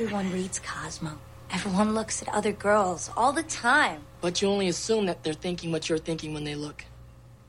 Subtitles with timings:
[0.00, 1.10] Everyone reads Cosmo.
[1.52, 4.00] Everyone looks at other girls all the time.
[4.22, 6.86] But you only assume that they're thinking what you're thinking when they look.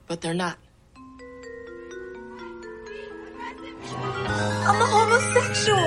[0.05, 0.57] But they're not.
[3.95, 5.77] I'm a homosexual.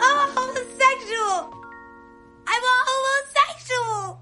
[0.00, 1.54] I'm a homosexual.
[2.48, 4.20] I'm a homosexual.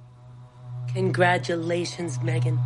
[0.93, 2.59] Congratulations, Megan.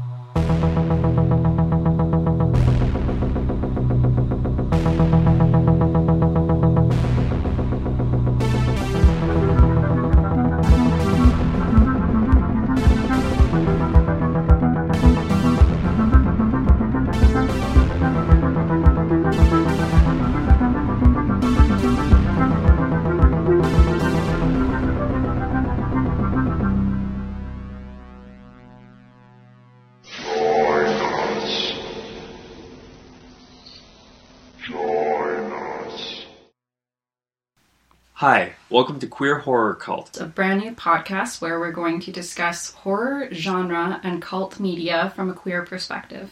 [39.13, 40.09] Queer Horror Cult.
[40.09, 45.13] It's a brand new podcast where we're going to discuss horror, genre, and cult media
[45.15, 46.31] from a queer perspective.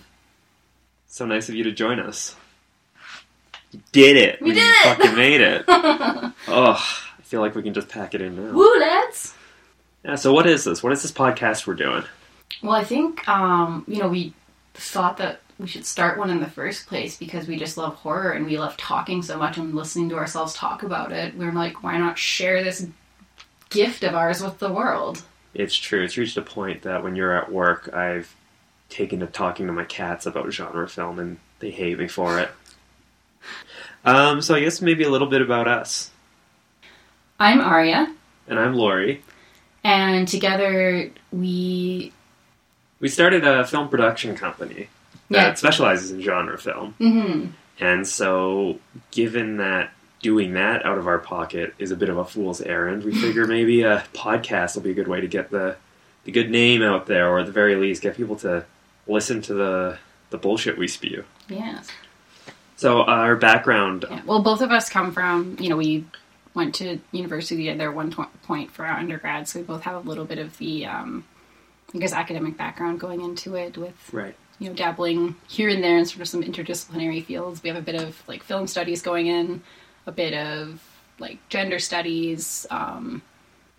[1.06, 2.36] So nice of you to join us.
[3.70, 4.40] You did it!
[4.40, 4.82] We did it!
[4.82, 5.64] fucking made it!
[5.68, 8.54] oh, I feel like we can just pack it in now.
[8.54, 9.34] Woo, lads!
[10.02, 10.82] Yeah, so what is this?
[10.82, 12.04] What is this podcast we're doing?
[12.62, 14.32] Well, I think, um, you know, we
[14.72, 18.32] thought that we should start one in the first place because we just love horror
[18.32, 21.36] and we love talking so much and listening to ourselves talk about it.
[21.36, 22.86] We are like, why not share this
[23.68, 25.22] gift of ours with the world?
[25.52, 26.02] It's true.
[26.02, 28.34] It's reached a point that when you're at work, I've
[28.88, 32.50] taken to talking to my cats about genre film, and they hate me for it.
[34.04, 36.10] Um, so I guess maybe a little bit about us.
[37.38, 38.14] I'm Aria,
[38.48, 39.22] And I'm Lori.
[39.84, 42.12] and together we.
[42.98, 44.88] We started a film production company
[45.30, 45.54] that Yeah.
[45.54, 46.92] specializes in genre film.
[46.98, 47.46] hmm
[47.80, 48.78] And so,
[49.10, 49.90] given that
[50.22, 53.46] doing that out of our pocket is a bit of a fool's errand, we figure
[53.56, 55.76] maybe a podcast will be a good way to get the,
[56.24, 58.64] the good name out there, or at the very least, get people to
[59.06, 59.98] listen to the,
[60.28, 61.24] the bullshit we spew.
[61.48, 61.88] Yes.
[62.76, 64.20] So, our background Yeah.
[64.26, 66.04] Well, both of us come from, you know, we
[66.54, 68.10] went to university together at one
[68.42, 71.24] point for our undergrad, so we both have a little bit of the, um,
[71.94, 74.34] I guess, academic background going into it with, Right.
[74.60, 77.62] You know, dabbling here and there in sort of some interdisciplinary fields.
[77.62, 79.62] We have a bit of, like, film studies going in,
[80.06, 80.80] a bit of,
[81.18, 83.22] like, gender studies, um,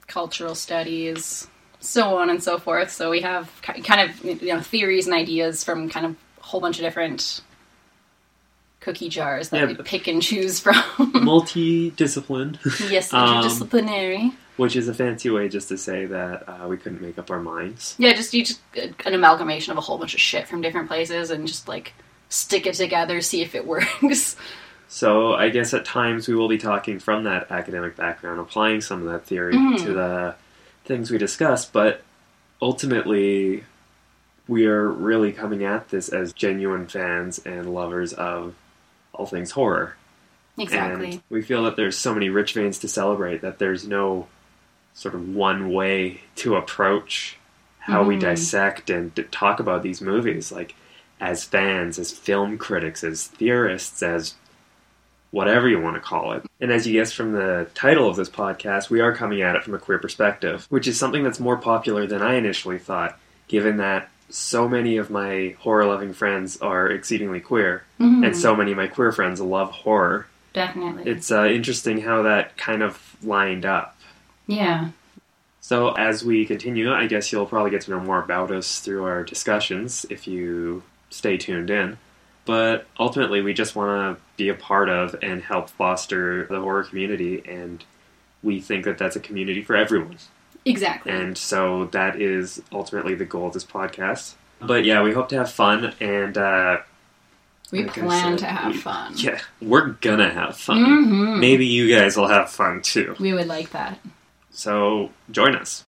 [0.07, 1.47] cultural studies,
[1.79, 2.91] so on and so forth.
[2.91, 6.59] So we have kind of, you know, theories and ideas from kind of a whole
[6.59, 7.41] bunch of different
[8.79, 10.75] cookie jars that Yeah, we pick and choose from.
[11.13, 12.59] multi-disciplined,
[12.89, 14.33] yes, Um, interdisciplinary.
[14.57, 17.39] Which is a fancy way just to say that uh, we couldn't make up our
[17.41, 17.95] minds.
[17.97, 21.29] Yeah, just you just an amalgamation of a whole bunch of shit from different places
[21.31, 21.93] and just like
[22.29, 24.35] stick it together, see if it works.
[24.87, 29.01] So I guess at times we will be talking from that academic background, applying some
[29.05, 29.77] of that theory Mhm.
[29.85, 30.35] to the
[30.85, 32.03] things we discuss, but
[32.61, 33.63] ultimately
[34.47, 38.53] we are really coming at this as genuine fans and lovers of
[39.13, 39.95] all things horror.
[40.57, 41.11] exactly.
[41.11, 44.27] And we feel that there's so many rich veins to celebrate that there's no
[44.93, 47.37] sort of one way to approach
[47.79, 48.21] how we Mhm.
[48.21, 50.51] dissect and talk about these movies.
[50.51, 50.75] Like,
[51.19, 54.35] as fans, as film critics, as theorists, as
[55.31, 56.43] whatever you want to call it.
[56.59, 59.63] And as you guess from the title of this podcast, we are coming at it
[59.63, 63.77] from a queer perspective, which is something that's more popular than I initially thought, given
[63.77, 68.25] that so many of my horror loving friends are exceedingly queer, Mhm.
[68.25, 70.27] and so many of my queer friends love horror.
[70.53, 71.09] Definitely.
[71.09, 73.95] It's uh, interesting how that kind of lined up.
[74.47, 74.89] Yeah.
[75.63, 79.03] So, as we continue, I guess you'll probably get to know more about us through
[79.03, 80.81] our discussions if you
[81.11, 81.97] stay tuned in.
[82.45, 86.83] But ultimately, we just want to be a part of and help foster the horror
[86.83, 87.83] community, and
[88.41, 90.17] we think that that's a community for everyone.
[90.65, 91.11] Exactly.
[91.11, 94.33] And so that is ultimately the goal of this podcast.
[94.59, 96.79] But yeah, we hope to have fun, and uh,
[97.71, 99.13] we like plan said, to have we- fun.
[99.17, 100.79] yeah, we're gonna have fun.
[100.83, 101.39] Mhm.
[101.39, 103.15] Maybe you guys will have fun too.
[103.19, 103.99] We would like that.
[104.51, 105.85] So join us.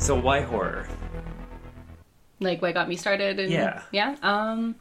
[0.00, 0.88] So why horror?
[2.40, 3.82] Like what got me started and Yeah.
[3.92, 4.16] Yeah.
[4.22, 4.74] Um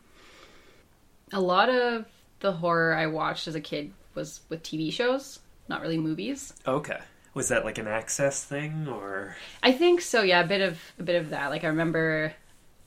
[1.31, 2.05] a lot of
[2.39, 6.53] the horror I watched as a kid was with TV shows, not really movies.
[6.65, 6.97] Okay.
[7.33, 10.21] Was that like an access thing or I think so.
[10.23, 11.49] Yeah, a bit of a bit of that.
[11.49, 12.33] Like I remember,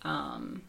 [0.03, 0.63] um,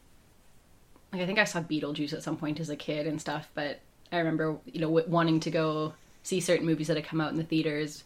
[1.12, 3.50] like I think I saw Beetlejuice at some point as a kid and stuff.
[3.54, 3.80] But
[4.12, 5.94] I remember, you know, w- wanting to go
[6.24, 8.04] see certain movies that had come out in the theaters,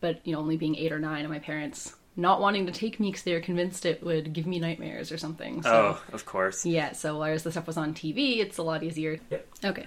[0.00, 3.00] but you know, only being eight or nine, and my parents not wanting to take
[3.00, 5.62] me because they were convinced it would give me nightmares or something.
[5.62, 6.66] So, Oh, of course.
[6.66, 6.92] yeah.
[6.92, 9.18] So whereas the stuff was on TV, it's a lot easier.
[9.30, 9.48] Yep.
[9.64, 9.86] Okay.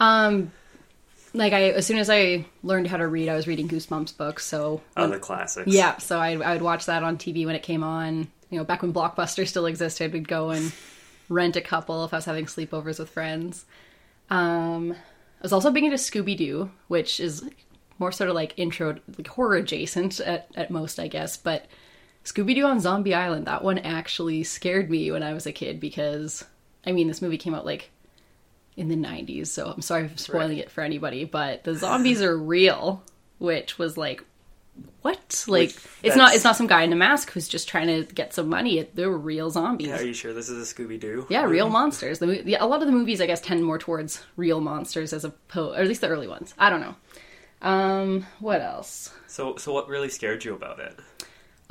[0.00, 0.52] Um,
[1.36, 4.44] like I, as soon as I learned how to read, I was reading Goosebumps books.
[4.44, 5.72] So Oh, the classics.
[5.72, 8.28] yeah, so I, I would watch that on TV when it came on.
[8.50, 10.72] You know, back when Blockbuster still existed, we'd go and
[11.28, 13.64] rent a couple if I was having sleepovers with friends.
[14.30, 17.48] Um, I was also big into Scooby Doo, which is
[17.98, 21.36] more sort of like intro, like horror adjacent at, at most, I guess.
[21.36, 21.66] But
[22.24, 25.80] Scooby Doo on Zombie Island, that one actually scared me when I was a kid
[25.80, 26.44] because,
[26.86, 27.90] I mean, this movie came out like
[28.76, 32.36] in the 90s, so I'm sorry for spoiling it for anybody, but the zombies are
[32.36, 33.02] real,
[33.38, 34.22] which was like,
[35.00, 35.44] what?
[35.48, 38.34] Like, it's not it's not some guy in a mask who's just trying to get
[38.34, 38.86] some money.
[38.92, 39.88] They're real zombies.
[39.88, 41.26] Yeah, are you sure this is a Scooby Doo?
[41.30, 42.18] Yeah, real monsters.
[42.18, 45.78] The, a lot of the movies, I guess, tend more towards real monsters as opposed,
[45.78, 46.54] or at least the early ones.
[46.58, 46.96] I don't know.
[47.62, 49.12] Um, what else?
[49.28, 50.98] So, so what really scared you about it?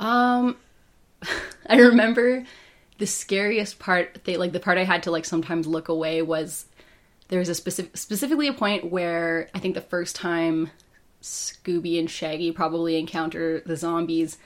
[0.00, 0.56] Um,
[1.66, 2.44] I remember
[2.98, 4.24] the scariest part.
[4.24, 6.66] They like the part I had to like sometimes look away was
[7.28, 10.70] there was a specific, specifically a point where I think the first time
[11.22, 14.38] Scooby and Shaggy probably encounter the zombies.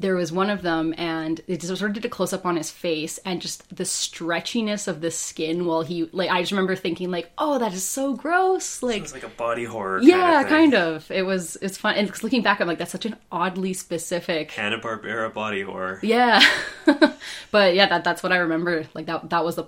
[0.00, 2.54] There was one of them, and it just sort of did a close up on
[2.54, 5.64] his face, and just the stretchiness of the skin.
[5.66, 9.12] While he, like, I just remember thinking, like, "Oh, that is so gross!" Like, It's
[9.12, 9.98] like a body horror.
[10.00, 10.94] yeah, kind kind of.
[10.96, 11.10] of.
[11.10, 11.56] It was.
[11.60, 14.52] It's fun, and looking back, I'm like, that's such an oddly specific.
[14.52, 15.98] Hanna Barbera body horror.
[16.00, 16.40] Yeah,
[17.50, 18.84] but yeah, that that's what I remember.
[18.94, 19.66] Like that that was the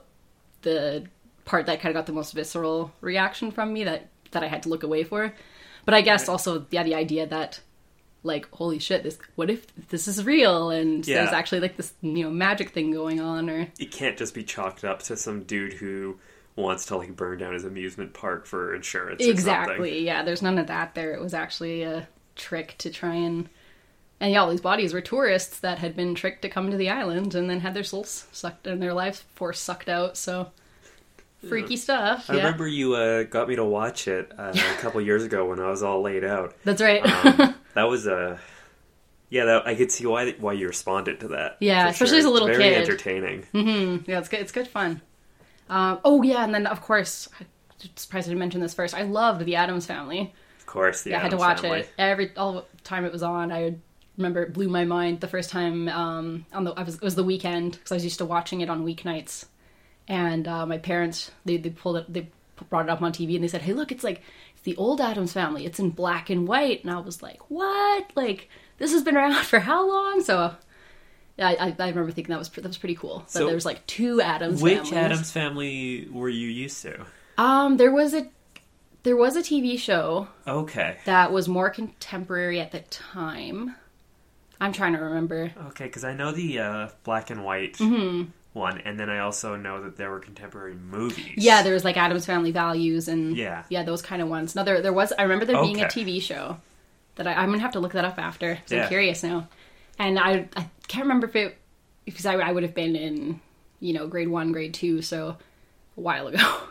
[0.63, 1.07] the
[1.51, 4.63] part that kind of got the most visceral reaction from me that that I had
[4.63, 5.35] to look away for.
[5.85, 7.61] But I guess also yeah, the idea that
[8.23, 11.23] like holy shit, this what if this is real and Yeah.
[11.23, 14.45] there's actually like this you know magic thing going on or It can't just be
[14.45, 16.19] chalked up to some dude who
[16.55, 19.25] wants to like burn down his amusement park for insurance.
[19.27, 20.23] or exactly yeah.
[20.23, 21.13] There's none of that there.
[21.15, 23.49] It was actually a trick to try and.
[24.23, 26.91] And yeah, all these bodies were tourists that had been tricked to come to the
[26.91, 30.19] island and then had their souls sucked and their life force sucked out.
[30.19, 30.51] So
[31.49, 32.29] freaky stuff.
[32.29, 32.45] I yeah.
[32.45, 35.69] remember you uh, got me to watch it uh, a couple years ago when I
[35.71, 36.55] was all laid out.
[36.65, 37.05] That's right.
[37.05, 38.39] Um, that was a
[39.29, 39.45] yeah.
[39.45, 41.57] That, I could see why why you responded to that.
[41.61, 42.71] Yeah, especially as a little very kid.
[42.71, 43.47] Very entertaining.
[43.55, 44.11] Mm-hmm.
[44.11, 44.41] yeah, it's good.
[44.41, 45.01] It's good fun.
[45.69, 47.47] Um, oh yeah, and then of course, I'm
[47.97, 48.95] surprised I didn't mention this first.
[48.95, 50.35] I loved the Addams Family.
[50.59, 51.81] Of course, Yeah, I had to watch Family.
[51.81, 53.51] it every all time it was on.
[53.53, 53.77] I
[54.17, 57.15] remember it blew my mind the first time um, on the I was it was
[57.15, 59.47] the weekend because I was used to watching it on weeknights,
[60.11, 62.29] and uh, my parents they they pulled it they
[62.69, 64.21] brought it up on TV and they said, "Hey, look, it's like
[64.53, 65.65] it's the old Addams Family.
[65.65, 68.11] It's in black and white." And I was like, "What?
[68.15, 70.55] Like this has been around for how long?" So.
[71.39, 73.25] Yeah, I, I remember thinking that was that was pretty cool.
[73.27, 74.61] So, there was like two Addams.
[74.61, 74.93] Which families.
[74.93, 77.07] Addams family were you used to?
[77.39, 78.29] Um, there was a
[79.05, 83.75] there was a TV show Okay, that was more contemporary at the time.
[84.61, 85.51] I'm trying to remember.
[85.69, 88.31] okay, because I know the uh, black and white Mm-hmm.
[88.53, 91.35] One, and then I also know that there were contemporary movies.
[91.37, 93.63] Yeah, there was like Addams Family Values and Yeah.
[93.69, 94.57] yeah, those kind of ones.
[94.57, 95.13] No, there there was.
[95.17, 96.57] I remember there being a TV show
[97.15, 98.59] that I, I'm gonna have to look that up after.
[98.69, 98.83] Yeah.
[98.83, 99.49] I'm curious now,
[99.99, 101.59] and I I can't remember if it
[102.05, 103.41] because I, I would have been in
[103.79, 105.37] you know grade one, grade two, so
[105.97, 106.39] a while ago.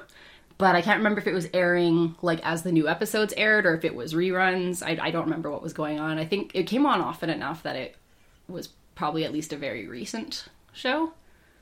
[0.57, 3.75] But I can't remember if it was airing like as the new episodes aired or
[3.75, 4.83] if it was reruns.
[4.85, 6.17] I, I don't remember what was going on.
[6.17, 7.95] I think it came on often enough that it
[8.49, 11.13] was probably at least a very recent show.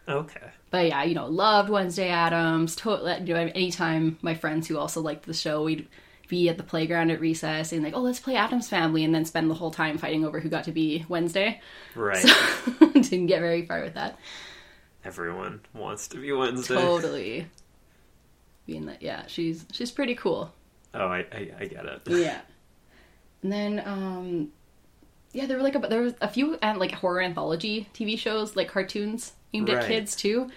[0.07, 0.47] Okay.
[0.69, 2.75] But yeah, you know, loved Wednesday Addams.
[2.75, 5.87] Totally, you know, anytime my friends who also liked the show, we'd
[6.27, 9.25] be at the playground at recess and like, oh, let's play Addams Family, and then
[9.25, 11.61] spend the whole time fighting over who got to be Wednesday.
[11.95, 12.25] Right.
[12.93, 14.17] Didn't get very far with that.
[15.03, 16.75] Everyone wants to be Wednesday.
[16.75, 17.47] Totally.
[18.65, 20.53] Being that, yeah, she's she's pretty cool.
[20.93, 22.01] Oh, I, I, I get it.
[22.07, 22.41] Yeah.
[23.43, 24.49] And then, um,
[25.31, 28.55] yeah, there were like a, there was a few and like horror anthology TV shows,
[28.55, 29.77] like cartoons aimed Right.
[29.79, 30.49] at kids too.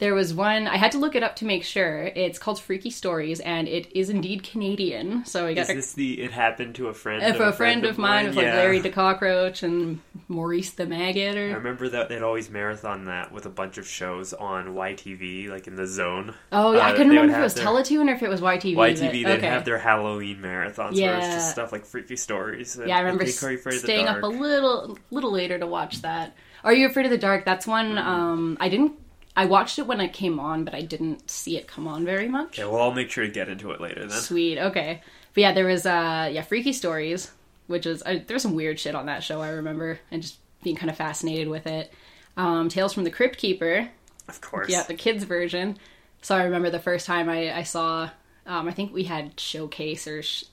[0.00, 2.02] There was one I had to look it up to make sure.
[2.16, 5.24] It's called Freaky Stories, and it is indeed Canadian.
[5.24, 7.22] So I Is got a, this the it happened to a friend?
[7.22, 11.50] if a friend of mine with like Larry the Cockroach and Maurice the Maggot, Or...
[11.50, 15.68] I remember that they'd always marathon that with a bunch of shows on YTV, like
[15.68, 16.34] in the zone.
[16.50, 18.40] oh yeah, I Uh, couldn't remember if it was their- Teletoon or if it was
[18.40, 18.74] YTV.
[18.74, 19.46] YTV, but- they'd okay.
[19.46, 21.34] have their Halloween marathons where it's Yeah.
[21.34, 22.76] just stuff like freaky stories.
[22.76, 25.68] and Yeah, I remember Are you afraid of staying up a little little later to
[25.68, 26.34] watch that.
[26.64, 27.44] Are you afraid of the dark?
[27.44, 28.92] That's one um I didn't
[29.36, 32.28] I watched it when it came on, but I didn't see it come on very
[32.28, 32.58] much.
[32.58, 34.20] Okay, well, I'll make sure to get into it later then.
[34.20, 34.58] Sweet.
[34.58, 35.02] Okay.
[35.34, 37.30] But yeah, there was uh yeah, Freaky Stories,
[37.66, 40.36] which is uh, there was some weird shit on that show I remember and just
[40.62, 41.92] being kind of fascinated with it.
[42.36, 43.88] Um Tales from the Crypt Keeper,
[44.28, 44.68] Of course.
[44.70, 45.78] yeah, the kids version.
[46.22, 48.08] So I remember the first time I, I saw,
[48.46, 50.44] um, I think we had Showcase or sh-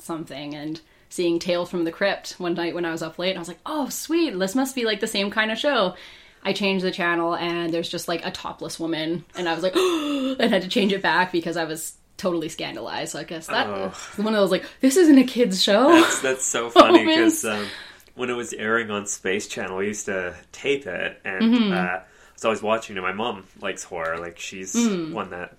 [0.00, 3.30] something, and seeing Tales from the Crypt one night when I was up late.
[3.30, 5.94] And I was like, oh, sweet, this must be like the same kind of show.
[6.42, 9.24] I changed the channel and there's just like a topless woman.
[9.36, 13.12] And I was like, and had to change it back because I was totally scandalized.
[13.12, 13.88] So I guess that Oh.
[14.16, 15.88] one of those like, this isn't a kid's show.
[15.88, 17.66] That's that's so funny because um,
[18.14, 21.72] when it was airing on Space Channel, we used to tape it, and Mm-hmm.
[21.72, 22.02] uh, I
[22.34, 23.00] was always watching it.
[23.02, 25.12] My mom likes horror; like she's Mm.
[25.12, 25.56] one that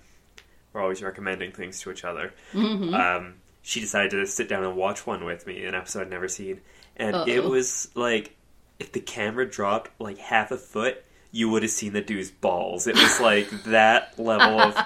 [0.72, 2.32] we're always recommending things to each other.
[2.52, 2.94] Mm-hmm.
[2.94, 6.28] Um, she decided to sit down and watch one with me, an episode I'd never
[6.28, 6.60] seen,
[6.96, 7.48] and it Uh-oh.
[7.48, 8.34] was like
[8.82, 11.04] if the camera dropped like half a foot.
[11.34, 12.86] You would have seen the dude's balls.
[12.86, 14.76] It was like that level of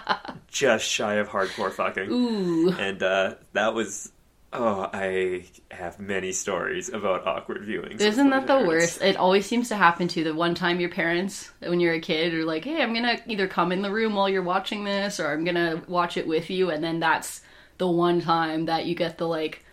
[0.48, 2.70] just shy of hardcore fucking Ooh.
[2.70, 4.12] and uh, that was
[4.52, 9.02] oh i have many stories about awkward viewings Isn't that the worst?
[9.02, 12.32] It always seems to happen to the one time your parents, when you're a kid,
[12.32, 15.32] are like, "Hey, I'm gonna either come in the room while you're watching this, or
[15.32, 17.42] I'm gonna watch it with you," and then that's
[17.78, 19.64] the one time that you get the like,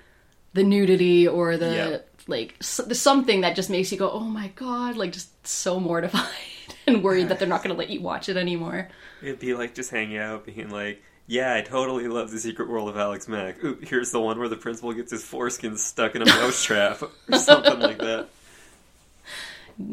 [0.53, 2.09] the nudity or the Yep.
[2.27, 6.27] Like something that just makes you go, "Oh my god!" Like just so mortified
[6.87, 8.89] and worried that they're not gonna let you watch it anymore.
[9.21, 12.89] it'd be like just hanging out being like yeah i totally love the secret world
[12.89, 16.21] of alex mack Ooh, here's the one where the principal gets his foreskin stuck in
[16.21, 18.27] a mouse trap or something like that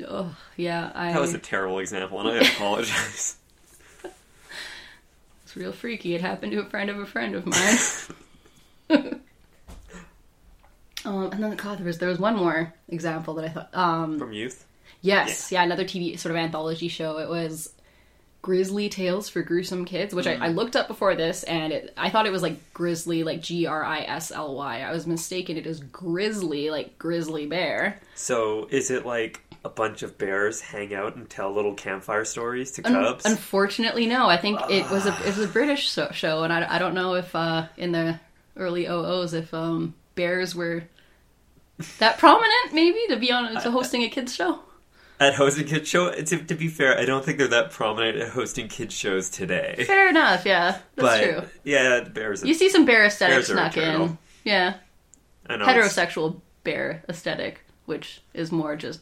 [0.09, 1.13] Oh, yeah, I.
[1.13, 3.37] that was a terrible example and i apologize
[4.05, 6.15] It's real freaky.
[6.15, 9.21] It happened to a friend of a friend of mine.
[11.05, 13.75] Um, and then God, there was there was one more example that I thought.
[13.75, 14.67] Um, from youth
[15.03, 15.63] yes, yeah.
[15.63, 17.19] another TV sort of anthology show.
[17.19, 17.73] It was
[18.43, 22.11] Grizzly Tales for Gruesome Kids, which I, I looked up before this, and it, I
[22.11, 24.81] thought it was like Grizzly, like G R I S L Y.
[24.81, 25.57] I was mistaken.
[25.57, 28.01] It is Grizzly, like Grizzly Bear.
[28.15, 32.71] so is it like a bunch of bears hang out and tell little campfire stories
[32.73, 34.27] to Un- cubs unfortunately, no.
[34.27, 36.95] I think it was a it was a British so- show, and I, I don't
[36.95, 38.19] know if uh, in the
[38.57, 40.83] early 00s if um, bears were
[41.99, 44.61] that prominent, maybe to be on to hosting a kids show.
[45.19, 46.13] at hosting kids show?
[46.13, 49.85] To, to be fair i don't think they're that prominent at hosting kids shows today.
[49.87, 51.43] Fair enough, yeah, that's but true.
[51.65, 54.75] yeah the bears You see some bear aesthetic snuck in, yeah,
[55.47, 59.01] I know heterosexual bear aesthetic, which is more just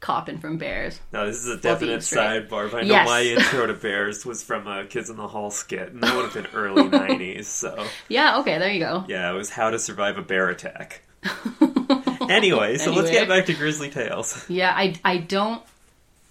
[0.00, 0.98] copping from bears.
[1.12, 3.06] no this is a definite sidebar i know Yes.
[3.06, 6.24] my intro to bears was from a kids in the hall skit and that would
[6.24, 9.04] have been early 90s so Yeah, okay, there you go.
[9.08, 11.02] yeah it was how to survive a bear attack
[12.30, 15.62] anyway so let's get back to grizzly tales Yeah, I I don't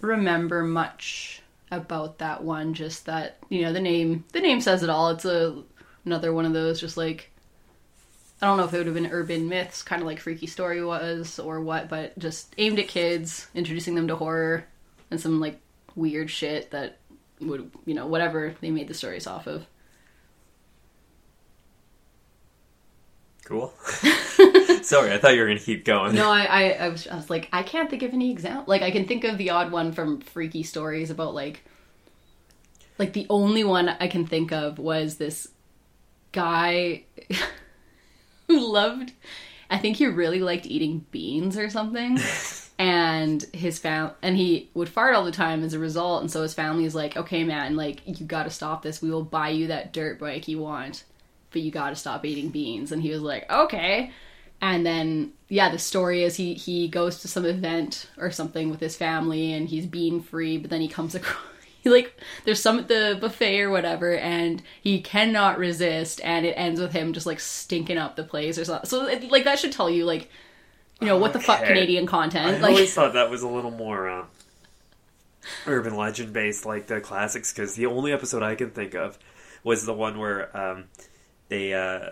[0.00, 2.74] remember much about that one.
[2.74, 5.10] Just that you know the name the name says it all.
[5.10, 5.62] It's a
[6.04, 7.29] another one of those just like
[8.42, 10.82] I don't know if it would have been urban myths, kind of like Freaky Story
[10.82, 14.64] was or what, but just aimed at kids, introducing them to horror
[15.10, 15.60] and some like
[15.94, 16.98] weird shit that
[17.40, 19.66] would you know whatever they made the stories off of.
[23.44, 23.72] cool
[24.82, 27.28] sorry i thought you were gonna keep going No, I, I, I was, I was
[27.28, 28.64] like, I can't think of any example.
[28.68, 31.62] Like, I can think of the odd one from Freaky Stories about like,
[32.96, 35.48] like the only one I can think of was this
[36.30, 37.04] guy
[38.50, 39.12] who loved.
[39.70, 42.18] I think he really liked eating beans or something,
[42.78, 46.22] and his fam and he would fart all the time as a result.
[46.22, 49.00] And so his family is like, "Okay, man, like you got to stop this.
[49.00, 51.04] We will buy you that dirt bike you want,
[51.52, 54.12] but you got to stop eating beans." And he was like, "Okay."
[54.62, 58.80] and then yeah the story is he he goes to some event or something with
[58.80, 61.49] his family and he's bean free but then he comes across
[61.82, 66.52] he like there's some at the buffet or whatever and he cannot resist and it
[66.52, 69.58] ends with him just like stinking up the place or something so it, like that
[69.58, 70.30] should tell you like
[71.00, 73.70] you know what the fuck canadian content I like always thought that was a little
[73.70, 74.24] more uh,
[75.66, 77.52] urban legend based, like the classics.
[77.52, 79.18] Because the only episode I can think of
[79.64, 80.84] was the one where um,
[81.48, 82.10] they uh,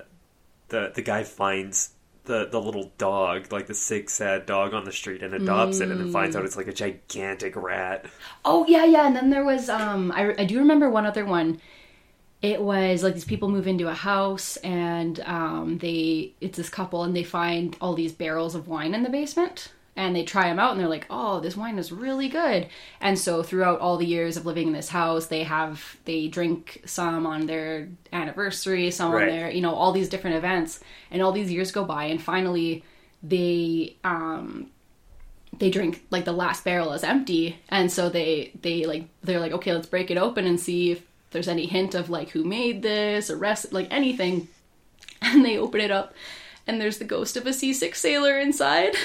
[0.69, 1.91] the the guy finds
[2.29, 5.91] the the little dog, like the sick sad dog on the street, and adopts it,
[5.91, 8.07] and then finds out it's like a gigantic rat.
[8.45, 9.07] Oh yeah, yeah.
[9.09, 11.61] And then there was um I, I do remember one other one.
[12.41, 17.03] It was like these people move into a house and um they it's this couple
[17.03, 20.59] and they find all these barrels of wine in the basement and they try them
[20.59, 22.69] out and they're like, "Oh, this wine is really good."
[23.01, 26.81] And so throughout all the years of living in this house, they have they drink
[26.87, 29.25] some on their anniversary, some Right.
[29.25, 30.81] on their, you know, all these different events.
[31.11, 32.85] And all these years go by and finally
[33.23, 34.71] they um
[35.59, 39.51] they drink like the last barrel is empty and so they they like they're like
[39.53, 42.83] okay let's break it open and see if there's any hint of like who made
[42.83, 44.47] this or rest like anything
[45.23, 46.15] and they open it up
[46.69, 48.95] and there's the ghost of a seasick sailor inside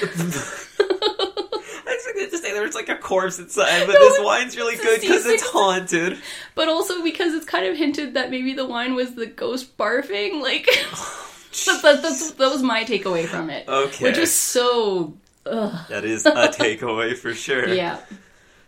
[1.86, 4.76] I was going to say there was like a corpse inside, but this wine's really
[4.76, 6.18] good because it's haunted.
[6.54, 10.40] but also because it's kind of hinted that maybe the wine was the ghost barfing
[10.40, 10.66] like
[11.66, 13.68] that, that, that's, that was my takeaway from it.
[13.68, 14.04] Okay.
[14.04, 15.14] Which is so.
[15.44, 17.68] That is a takeaway for sure.
[17.68, 18.00] Yeah.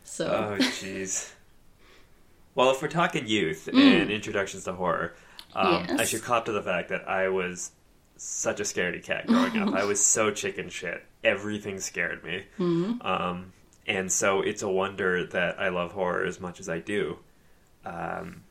[0.05, 0.27] So.
[0.27, 1.33] Oh, jeez.
[2.55, 5.15] Well, if we're talking youth and introductions to horror,
[5.55, 6.07] um, I Mm.
[6.07, 7.71] Should cop to the fact that I was
[8.17, 9.75] such a scaredy cat growing up.
[9.75, 11.05] I was so chicken shit.
[11.23, 12.45] Everything scared me.
[12.59, 13.07] Mm-hmm.
[13.07, 13.53] Um,
[13.87, 17.19] and so it's a wonder that I love horror as much as I do.
[17.85, 18.43] Um,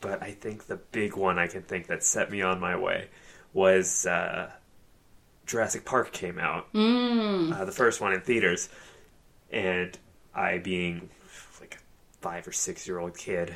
[0.00, 3.08] but I think the big one I can think that set me on my way
[3.52, 4.50] was uh,
[5.46, 6.72] Jurassic Park came out.
[6.72, 7.58] Mm.
[7.58, 8.68] Uh, the first one in theaters.
[9.50, 9.98] And
[10.34, 11.10] I, being
[11.60, 13.54] like a five or six year old kid,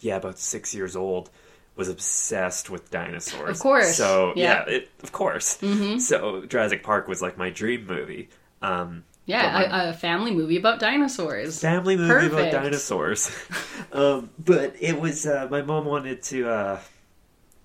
[0.00, 1.30] yeah, about six years old,
[1.76, 3.50] was obsessed with dinosaurs.
[3.50, 3.96] Of course.
[3.96, 4.64] So, Yeah.
[4.66, 5.58] yeah, it, of course.
[5.58, 5.98] Mm-hmm.
[5.98, 8.28] So, Jurassic Park was like my dream movie.
[8.62, 11.60] Um, yeah, my- a, a family movie about dinosaurs.
[11.60, 13.30] family movie about dinosaurs.
[13.92, 16.80] um, but it was uh, my mom wanted to uh,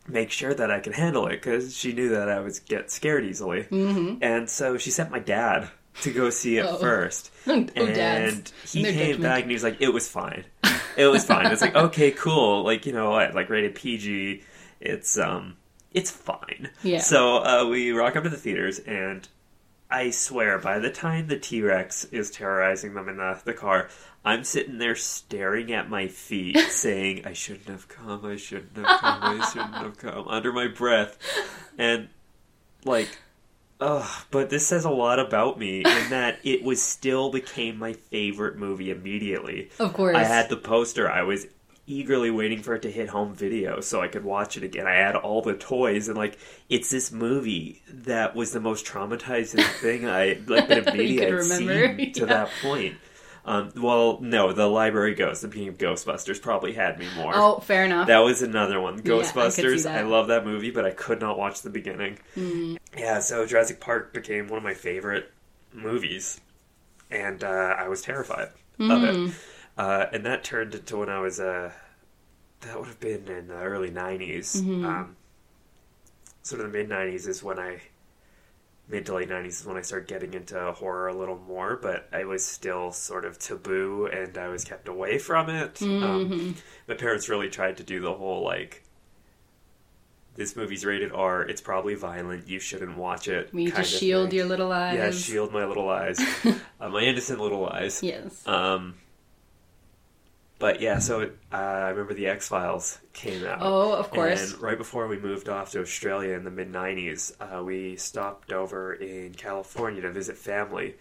[0.08, 3.24] make sure that I could handle it because she knew that I would get scared
[3.26, 4.18] easily, mm-hmm.
[4.22, 5.70] and so she sent my dad
[6.02, 6.78] to go see it Oh.
[6.78, 7.32] first.
[7.48, 8.54] Oh, and dads.
[8.72, 9.22] he And came judgment.
[9.24, 10.46] back and he was like, "It was fine.
[10.98, 12.64] It was fine." It's like, okay, cool.
[12.64, 14.44] Like you know, what, like rated PG.
[14.80, 15.58] It's um,
[15.92, 16.70] it's fine.
[16.84, 17.00] Yeah.
[17.00, 19.28] So uh, we rock up to the theaters and.
[19.94, 23.90] I swear, by the time the T Rex is terrorizing them in the, the car,
[24.24, 28.86] I'm sitting there staring at my feet, saying, I shouldn't have come, I shouldn't have
[29.02, 31.18] come, I shouldn't have come, under my breath.
[31.78, 32.08] And,
[32.86, 33.10] like,
[33.82, 37.94] ugh, but this says a lot about me in that it was still became my
[37.94, 39.70] favorite movie immediately.
[39.80, 40.16] Of course.
[40.16, 41.48] I had the poster, I was
[41.88, 44.88] eagerly waiting for it to hit home video so I could watch it again.
[44.88, 46.38] I had all the toys and like
[46.70, 50.84] it's this movie that was the most traumatizing thing I like been
[51.18, 52.26] could seen to yeah.
[52.26, 52.96] that point.
[53.44, 57.34] Um, well, no, the Library Ghost, the being of Ghostbusters, probably had me more.
[57.36, 58.08] Oh, fair enough.
[58.08, 58.96] That was another one.
[58.96, 59.84] I Ghostbusters.
[59.84, 59.98] that.
[59.98, 62.20] I love that movie, but I could not watch the beginning.
[62.38, 62.78] Mm.
[62.98, 65.32] Yeah, so Jurassic Park became one of my favorite
[65.74, 66.40] movies,
[67.10, 67.48] and uh,
[67.80, 68.50] I was terrified
[68.80, 69.30] of Mm.
[69.30, 69.34] it.
[69.78, 71.72] Uh, and that turned into when I was uh,
[72.62, 74.58] that would have been in the early '90s.
[74.62, 74.86] Mm-hmm.
[74.86, 75.16] Um,
[76.44, 77.82] sort of the mid '90s is when I
[78.92, 82.08] mid to late '90s is when I started getting into horror a little more, but
[82.12, 85.76] I was still sort of taboo and I was kept away from it.
[85.76, 86.04] Mm-hmm.
[86.04, 86.56] Um,
[86.88, 88.84] my parents really tried to do the whole like.
[90.36, 91.42] This movie's rated R.
[91.44, 92.48] It's probably violent.
[92.48, 93.54] You shouldn't watch it.
[93.54, 94.38] we need to of shield thing.
[94.38, 94.96] your little eyes.
[94.96, 96.20] Yeah, shield my little eyes,
[96.80, 98.02] uh, my innocent little eyes.
[98.02, 98.46] Yes.
[98.48, 98.96] Um,
[100.62, 103.58] but yeah, so it, uh, I remember the X Files came out.
[103.62, 104.54] Oh, of course.
[104.54, 108.54] And right before we moved off to Australia in the mid '90s, uh, we stopped
[108.54, 110.96] over in California to visit family,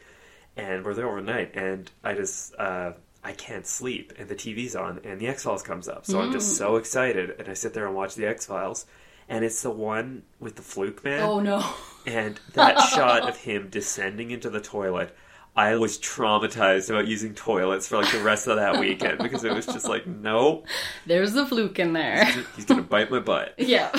[0.57, 1.55] and we're there overnight.
[1.55, 2.93] And I just uh,
[3.23, 6.31] I can't sleep, and the TV's on, and the X Files comes up, so I'm
[6.31, 6.33] Mm.
[6.33, 8.87] just so excited, and I sit there and watch the X Files.
[9.29, 11.23] And it's the one with the fluke man.
[11.23, 11.65] oh no.
[12.05, 15.15] And that shot of him descending into the toilet,
[15.61, 19.53] I was traumatized about using toilets for like the rest of that weekend because it
[19.53, 20.67] was just like, nope,
[21.05, 22.25] There's the fluke in there.
[22.57, 23.55] he's gonna bite my butt.
[23.59, 23.91] yeah.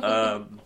[0.00, 0.60] Um,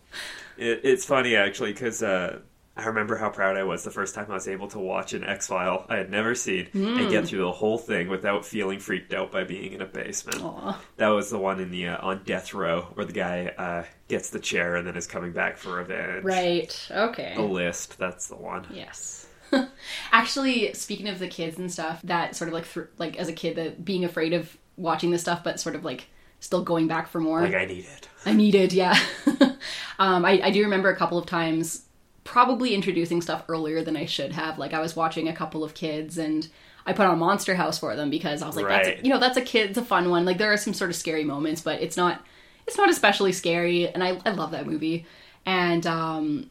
[0.59, 2.41] it, it's funny actually because uh,
[2.77, 5.25] I remember how proud I was the first time I was able to watch an
[5.25, 9.14] X File I had never seen and get through the whole thing without feeling freaked
[9.14, 10.43] out by being in a basement.
[10.43, 10.79] Aw.
[10.99, 14.29] That was the one in the uh, on death row where the guy uh, gets
[14.29, 16.23] the chair and then is coming back for revenge.
[16.23, 16.88] Right.
[16.91, 17.33] Okay.
[17.35, 17.99] The list.
[17.99, 18.67] That's the one.
[18.71, 19.17] Yes.
[20.13, 23.33] Actually, speaking of the kids and stuff, that sort of like thr like as a
[23.33, 26.07] kid, that being afraid of watching this stuff, but sort of like
[26.41, 27.43] still going back for more.
[27.43, 28.09] Like I need it.
[28.25, 28.99] I needed, it yeah.
[29.99, 31.85] um, I, I do remember a couple of times
[32.25, 34.59] probably introducing stuff earlier than I should have.
[34.59, 36.47] Like I was watching a couple of kids and
[36.85, 38.85] I put on Monster House for them because I was like, Right.
[38.85, 40.25] that's you know that's a kid, it's a fun one.
[40.25, 42.25] Like there are some sort of scary moments, but it's not
[42.67, 45.07] it's not especially scary, and I I love that movie.
[45.47, 46.51] And um,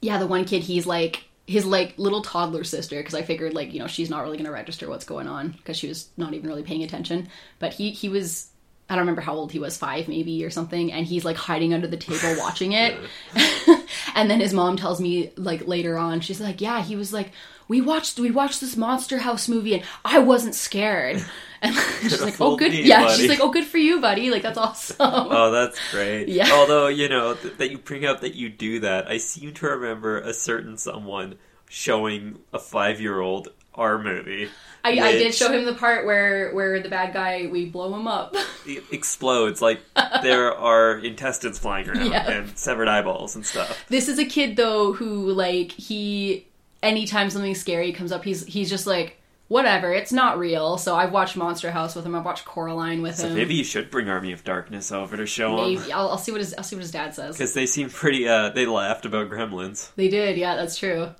[0.00, 3.72] yeah, the one kid he's like his like little toddler sister because I figured like
[3.72, 6.34] you know she's not really going to register what's going on because she was not
[6.34, 7.28] even really paying attention.
[7.58, 8.50] But he he was
[8.90, 11.72] I don't remember how old he was five maybe or something, and he's like hiding
[11.72, 12.98] under the table watching it.
[14.14, 17.32] and then his mom tells me like later on she's like yeah he was like
[17.66, 21.24] we watched we watched this Monster House movie and I wasn't scared.
[21.62, 23.16] And she's like, "Oh, good, yeah." buddy.
[23.22, 24.30] She's like, "Oh, good for you, buddy.
[24.30, 26.28] Like that's awesome." Oh, that's great.
[26.38, 26.48] Yeah.
[26.52, 29.66] Although, you know, th- that you bring up that you do that, I seem to
[29.66, 31.36] remember a certain someone
[31.68, 34.48] showing a five year old our movie.
[34.84, 38.06] I, I did show him the part where where the bad guy we blow him
[38.06, 38.34] up.
[38.66, 39.60] it explodes.
[39.60, 39.80] Like,
[40.22, 42.28] there are intestines flying around Yeah.
[42.30, 43.84] and severed eyeballs and stuff.
[43.88, 46.46] this is a kid though who like he
[46.82, 49.17] anytime something scary comes up, he's he's just like
[49.48, 49.92] whatever.
[49.92, 50.78] It's not real.
[50.78, 52.14] So I've watched Monster House with him.
[52.14, 53.22] I've watched Coraline with him.
[53.22, 53.34] So him.
[53.34, 55.82] maybe you should bring Army of Darkness over to show him.
[55.92, 57.36] I'll, I'll see what his I'll see what his dad says.
[57.36, 59.90] Because they seem pretty, uh, they laughed about Gremlins.
[59.96, 61.10] They did, yeah, that's true.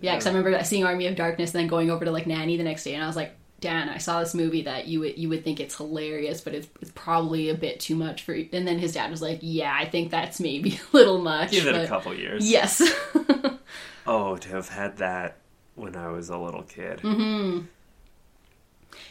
[0.00, 2.56] Yeah, because I remember seeing Army of Darkness, and then going over to like Nanny
[2.56, 5.18] the next day, and I was like, Dan, I saw this movie that you would
[5.18, 8.34] you would think it's hilarious, but it's it's probably a bit too much for.
[8.34, 8.48] you.
[8.54, 11.50] And then his dad was like, Yeah, I think that's maybe a little much.
[11.50, 12.50] Give it a couple years.
[12.50, 12.82] Yes.
[14.06, 15.36] Oh, to have had that
[15.80, 17.00] when I was a little kid.
[17.00, 17.66] Mm-hmm.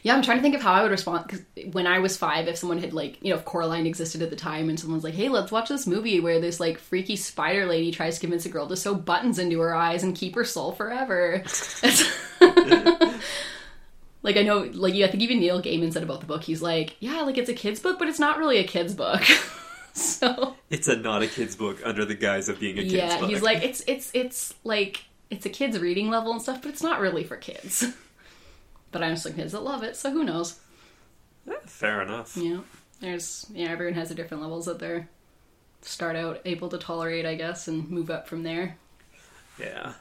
[0.03, 1.41] yeah, I'm trying to think of how I would respond because
[1.73, 4.35] when I was five, if someone had like you know if Coraline existed at the
[4.35, 7.91] time, and someone's like, Hey, let's watch this movie where this like freaky spider lady
[7.91, 10.71] tries to convince a girl to sew buttons into her eyes and keep her soul
[10.71, 11.43] forever.
[14.21, 16.43] Like I know, like yeah, I think even Neil Gaiman said about the book.
[16.43, 19.21] He's like, yeah, like it's a kid's book, but it's not really a kid's book.
[19.93, 23.17] so It's a not a kid's book under the guise of being a kid's yeah,
[23.19, 23.29] book.
[23.29, 26.83] he's like, it's it's it's like it's a kid's reading level and stuff, but it's
[26.83, 27.85] not really for kids.
[28.91, 30.59] but I'm some kids that love it, so who knows?
[31.49, 32.35] Eh, fair enough.
[32.35, 32.59] Yeah,
[32.99, 35.09] there's yeah, everyone has the different levels that they're
[35.81, 38.77] start out able to tolerate, I guess, and move up from there.
[39.59, 39.93] Yeah.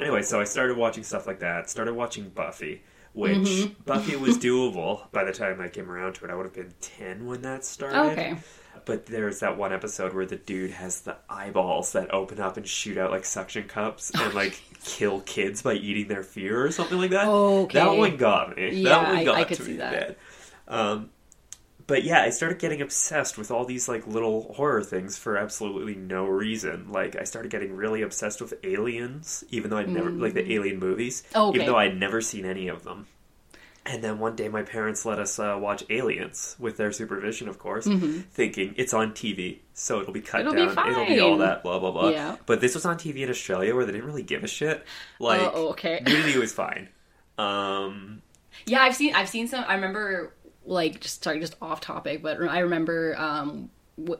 [0.00, 1.70] Anyway, so I started watching stuff like that.
[1.70, 2.82] Started watching Buffy,
[3.14, 3.82] which Mm-hmm.
[3.84, 6.30] Buffy was doable by the time I came around to it.
[6.30, 7.98] I would have been 10 when that started.
[8.12, 8.36] Okay.
[8.86, 12.68] But there's that one episode where the dude has the eyeballs that open up and
[12.68, 16.98] shoot out like suction cups and like kill kids by eating their fear or something
[16.98, 17.26] like that.
[17.26, 17.78] Okay.
[17.78, 18.82] That one got me.
[18.82, 20.18] Yeah, that one I- got I could to see me that.
[20.68, 21.08] Um,
[21.86, 25.94] but yeah, I started getting obsessed with all these like little horror things for absolutely
[25.94, 26.90] no reason.
[26.90, 30.78] Like I started getting really obsessed with aliens, even though I'd never like the alien
[30.78, 31.48] movies, Mm.
[31.48, 31.56] Okay.
[31.56, 33.06] even though I'd never seen any of them.
[33.86, 37.58] And then one day, my parents let us uh, watch Aliens with their supervision, of
[37.58, 40.56] course, thinking it's on TV, so it'll be cut Mm-hmm.
[40.56, 42.08] It'll be down, it'll be all that, blah blah blah.
[42.08, 42.36] Yeah.
[42.46, 44.86] But this was on TV in Australia, where they didn't really give a shit.
[45.20, 46.00] Like, Oh, okay.
[46.02, 46.88] nudity was fine.
[47.36, 48.22] Um,
[48.64, 49.64] Yeah, I've seen I've seen some.
[49.68, 50.32] I remember
[50.66, 53.70] like just sorry, just off topic, but I remember um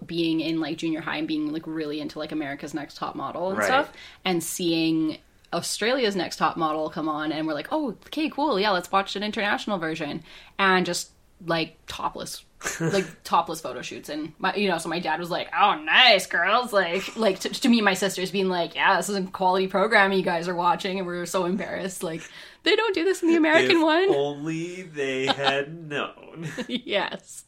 [0.06, 3.48] being in like junior high and being like really into like America's Next Top Model
[3.48, 3.66] and Right.
[3.66, 3.92] stuff,
[4.24, 5.18] and seeing
[5.52, 9.16] Australia's Next Top Model come on, and we're like, oh, okay, cool, yeah, let's watch
[9.16, 10.22] an international version,
[10.58, 11.10] and just
[11.46, 12.44] like topless.
[12.80, 16.26] like topless photo shoots and my you know so my dad was like oh nice
[16.26, 19.22] girls like like to, to me and my sisters being like yeah this is a
[19.24, 22.22] quality program you guys are watching and we are so embarrassed like
[22.70, 26.48] they don't do this in the american if one only they had known.
[26.68, 27.44] yes.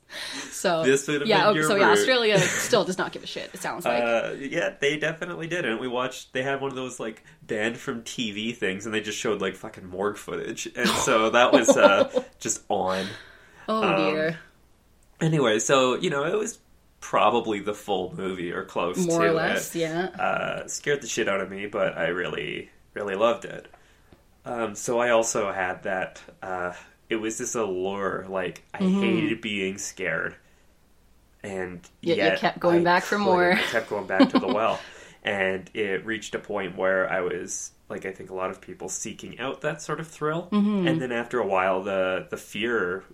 [0.50, 1.46] So This would have yeah.
[1.46, 1.98] been your so yeah, route.
[1.98, 3.50] Australia still does not give a shit.
[3.52, 4.02] It sounds like.
[4.02, 5.80] Uh, yeah, they definitely did it.
[5.80, 6.32] We watched.
[6.32, 9.56] They had one of those like banned from TV things, and they just showed like
[9.56, 13.06] fucking morgue footage, and so that was uh, just on.
[13.68, 14.38] oh um, dear.
[15.20, 16.58] Anyway, so you know it was
[17.00, 19.80] probably the full movie or close More to or less, it.
[19.80, 20.06] yeah.
[20.18, 23.68] Uh, scared the shit out of me, but I really, really loved it.
[24.46, 26.22] Um, so I also had that.
[26.42, 26.72] Uh,
[27.10, 28.24] it was this allure.
[28.28, 29.00] Like I Mm-hmm.
[29.00, 30.34] hated being scared,
[31.42, 33.56] and Yet you kept going I back for more.
[33.70, 34.80] Kept going back to the well,
[35.22, 38.88] and it reached a point where I was like, I think a lot of people
[38.88, 40.86] seeking out that sort of thrill, Mm-hmm.
[40.88, 43.04] and then after a while, the the fear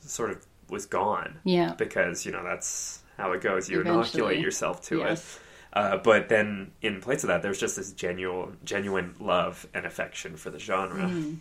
[0.00, 1.74] sort of was gone Yeah.
[1.74, 3.68] because you know that's how it goes.
[3.68, 3.98] You Eventually.
[4.00, 5.36] inoculate yourself to Yes.
[5.36, 5.42] it.
[5.72, 10.36] Uh, but then, in place of that, there's just this genuine, genuine love and affection
[10.36, 11.04] for the genre.
[11.04, 11.34] Mm-hmm.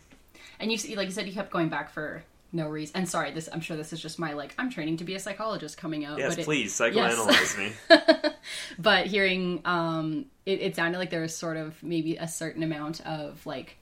[0.59, 2.95] And you see, like you said, you kept going back for no reason.
[2.97, 5.19] And sorry, this I'm sure this is just my like I'm training to be a
[5.19, 6.17] psychologist coming out.
[6.17, 7.71] Yes, but it- please psychoanalyze me.
[8.79, 13.01] but hearing um it, it sounded like there was sort of maybe a certain amount
[13.05, 13.77] of like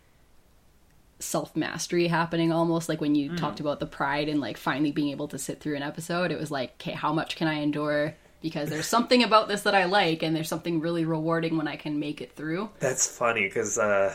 [1.20, 3.36] self mastery happening almost like when you Hmm.
[3.38, 6.38] talked about the pride and like finally being able to sit through an episode it
[6.40, 8.14] was like okay how much can i endure
[8.46, 11.76] because there's something about this that i like and there's something really rewarding when i
[11.76, 14.14] can make it through That's funny because uh,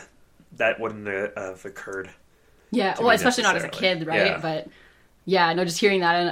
[0.53, 1.05] that wouldn't
[1.37, 2.09] have occurred.
[2.71, 4.39] yeah well especially not as a kid right Yeah.
[4.41, 4.67] but
[5.25, 6.29] yeah no just hearing that and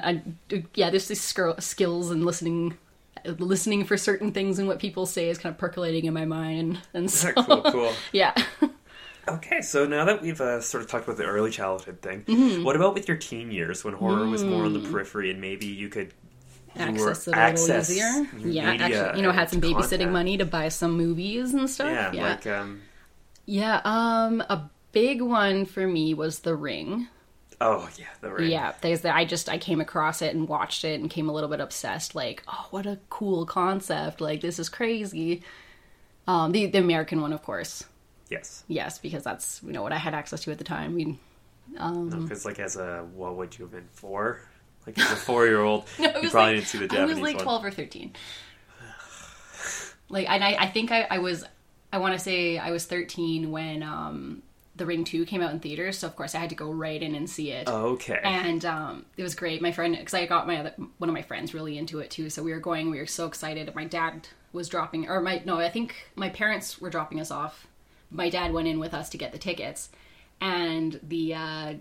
[0.50, 2.78] I, yeah there's these skir- skills and listening
[3.26, 6.80] listening for certain things and what people say is kind of percolating in my mind
[6.94, 7.92] and so cool, cool.
[8.14, 8.34] yeah
[9.28, 12.64] Okay, so now that we've uh, sort of talked about the early childhood thing, Mm-hmm.
[12.64, 15.68] what about with your teen years when horror was more on the periphery and maybe
[15.68, 16.14] you could
[16.76, 18.28] access it a little easier.
[18.38, 20.12] Yeah, actually, you know, had some babysitting content?
[20.12, 21.88] money to buy some movies and stuff.
[21.92, 22.82] Yeah, Yeah, like um,
[23.46, 23.82] yeah.
[23.84, 27.08] Um, a big one for me was The Ring.
[27.62, 28.52] oh yeah, the ring.
[28.52, 29.16] Yeah, there's that.
[29.16, 32.16] I just I came across it and watched it and came a little bit obsessed.
[32.16, 34.22] Like, oh, what a cool concept!
[34.22, 35.44] Like, this is crazy.
[36.28, 37.84] Um, the the American one, of course.
[38.30, 40.92] Yes, Yes, because that's you know what I had access to at the time.
[40.92, 41.20] I mean,
[41.74, 44.40] because like as a what would you have been for?
[44.98, 47.16] Like as a four year old, No, you probably like, didn't see the I Japanese
[47.16, 47.44] was like one.
[47.44, 48.16] 12 or 13.
[50.10, 51.44] Like, and I, I think I, I was,
[51.94, 54.42] I want to say I was 13 when um,
[54.76, 56.00] The Ring 2 came out in theaters.
[56.00, 57.68] So, of course, I had to go right in and see it.
[57.68, 58.20] Okay.
[58.24, 59.62] And um, it was great.
[59.62, 62.30] My friend, because I got my other, one of my friends really into it too.
[62.30, 62.90] So we were going.
[62.90, 63.74] We were so excited.
[63.76, 67.68] My dad was dropping, or my no, I think my parents were dropping us off.
[68.10, 69.90] My dad went in with us to get the tickets,
[70.42, 71.74] and the uh,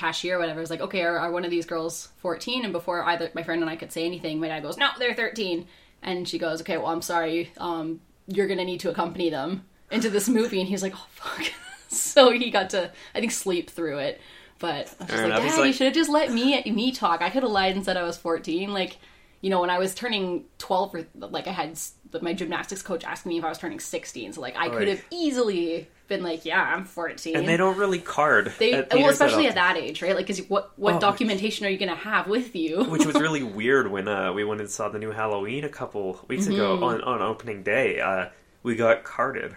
[0.00, 3.04] cashier, or whatever, was like, "Okay, are, are one of these girls 14?" And before
[3.04, 5.66] either my friend and I could say anything, my dad goes, "No, they're 13."
[6.02, 7.52] And she goes, "Okay, well, I'm sorry.
[7.58, 11.52] Um, you're gonna need to accompany them into this movie." And he's like, "Oh fuck."
[11.88, 14.20] so he got to, I think, sleep through it.
[14.58, 15.56] But I was just like, enough.
[15.56, 17.22] Dad, you should have just let me me talk.
[17.22, 18.72] I could have lied and said I was 14.
[18.72, 18.98] Like,
[19.40, 21.78] you know, when I was turning 12, or like I had
[22.14, 24.32] s- my gymnastics coach asked me if I was turning 16.
[24.34, 27.36] So like I could have easily been like, yeah, I'm 14.
[27.36, 28.52] and they don't really card.
[28.58, 30.14] They- at well, especially at that age, right?
[30.16, 30.98] Like, because what what Oh.
[31.00, 32.84] documentation are you going to have with you?
[32.90, 36.24] which was really weird when uh, we went and saw the new Halloween a couple
[36.28, 36.84] weeks ago Mm-hmm.
[36.84, 38.00] on, on opening day.
[38.00, 38.26] Uh,
[38.62, 39.54] we got carded.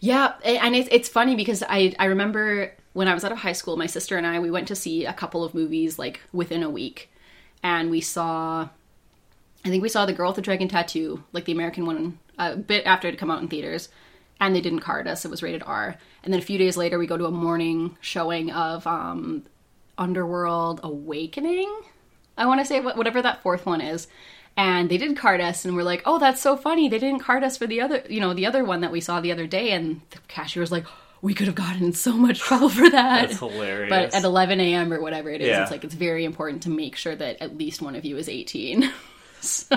[0.00, 3.52] Yeah, and it's it's funny because I I remember when I was out of high
[3.52, 6.62] school, my sister and I we went to see a couple of movies like within
[6.64, 7.10] a week,
[7.62, 8.68] and we saw,
[9.64, 12.56] I think we saw the Girl with the Dragon Tattoo, like the American one, a
[12.56, 13.88] bit after it had come out in theaters,
[14.40, 15.96] and they didn't card us; it was rated R.
[16.22, 19.44] And then a few days later, we go to a morning showing of um,
[19.96, 21.80] Underworld Awakening.
[22.36, 24.06] I want to say whatever that fourth one is.
[24.56, 26.88] And they did card us, and we're like, "Oh, that's so funny!
[26.88, 29.20] They didn't card us for the other, you know, the other one that we saw
[29.20, 30.84] the other day." And the cashier was like,
[31.22, 33.88] "We could have gotten in so much trouble for that." That's hilarious.
[33.90, 34.92] But at 11 a.m.
[34.92, 35.62] or whatever it is, Yeah.
[35.62, 38.28] it's like it's very important to make sure that at least one of you is
[38.28, 38.90] 18.
[39.46, 39.76] so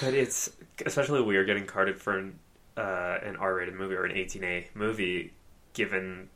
[0.00, 0.50] But it's
[0.84, 2.38] especially weird getting carded for an,
[2.76, 5.32] uh, an R-rated movie or an 18A movie,
[5.72, 6.28] given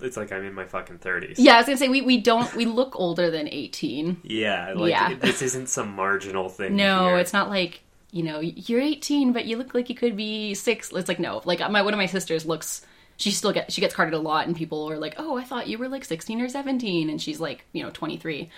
[0.00, 1.34] it's like I'm in my fucking 30s.
[1.36, 4.22] yeah, I was gonna say we, we don't we look older than 18.
[4.24, 5.10] Yeah, like Yeah.
[5.12, 6.74] it- this isn't some marginal thing.
[6.76, 7.18] No, here.
[7.18, 10.90] it's not like you know you're 18, but you look like you could be six.
[10.92, 12.84] It's like no, like my one of my sisters looks.
[13.18, 15.68] She still get she gets carded a lot, and people are like, "Oh, I thought
[15.68, 18.48] you were like 16 or 17," and she's like, you know, 23.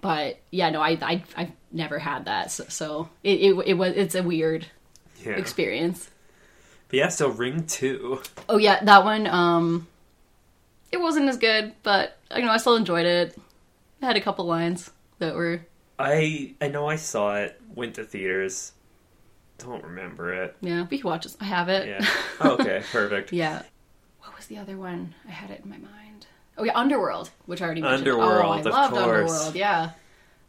[0.00, 3.94] But yeah, no, I I I've never had that, so, so it, it it was
[3.96, 4.66] it's a weird
[5.24, 5.32] Yeah.
[5.32, 6.10] experience.
[6.88, 8.20] But yeah, so Ring 2.
[8.48, 9.26] Oh yeah, that one.
[9.26, 9.86] Um,
[10.90, 13.36] it wasn't as good, but you know I still enjoyed it.
[14.00, 15.60] It had a couple lines that were
[15.98, 18.72] I I know I saw it, went to theaters.
[19.58, 20.56] Don't remember it.
[20.62, 20.86] yeah.
[20.90, 21.36] We can watch it.
[21.38, 21.86] I have it.
[21.86, 22.06] Yeah.
[22.40, 23.30] Oh, okay, perfect.
[23.34, 23.62] Yeah.
[24.20, 25.14] What was the other one?
[25.28, 25.90] I had it in my mind.
[26.60, 28.08] Oh yeah, Underworld, which I already mentioned.
[28.08, 29.02] Underworld, oh, I loved course.
[29.02, 29.54] Underworld.
[29.54, 29.90] Yeah.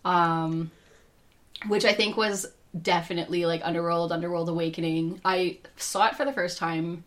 [0.03, 0.71] Um,
[1.67, 5.21] which I think was definitely like Underworld, Underworld Awakening.
[5.23, 7.05] I saw it for the first time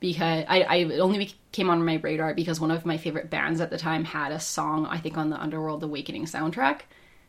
[0.00, 3.70] because I, I only came on my radar because one of my favorite bands at
[3.70, 6.80] the time had a song I think on the Underworld Awakening soundtrack,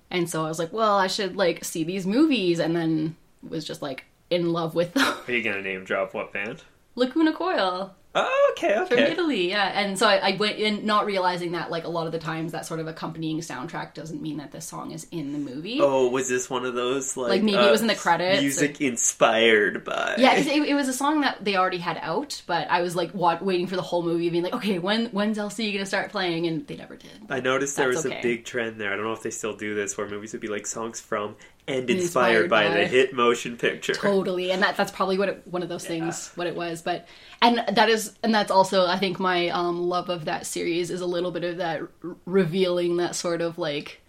[0.10, 3.16] and so I was like, well, I should like see these movies, and then
[3.48, 5.14] was just like in love with them.
[5.28, 6.64] Are you gonna name drop what band?
[6.96, 9.00] Lacuna Coil Oh, okay, from.
[9.00, 9.68] Italy, yeah.
[9.80, 12.52] And so I, I went in not realizing that like a lot of the times
[12.52, 15.80] that sort of accompanying soundtrack doesn't mean that the song is in the movie.
[15.82, 18.42] Oh, was this one of those like, Like, maybe it uh, was in the credits,
[18.42, 20.16] Music inspired by.
[20.18, 22.96] Yeah, 'cause it, it was a song that they already had out, but I was
[22.96, 26.12] like wa- waiting for the whole movie, being like, okay, when when's LC gonna start
[26.12, 26.48] playing?
[26.48, 27.12] And they never did.
[27.30, 28.20] I noticed there was okay.
[28.20, 28.92] a big trend there.
[28.92, 31.36] I don't know if they still do this, where movies would be like songs from
[31.72, 32.74] and Inspired inspired, by, by.
[32.76, 33.94] the hit motion picture.
[33.94, 36.82] Totally, and that that's probably what it, one of those things what it was.
[36.82, 37.08] But
[37.42, 41.02] and that is and that's also I think my um, love of that series is
[41.02, 44.02] a little bit of that r- revealing that sort of like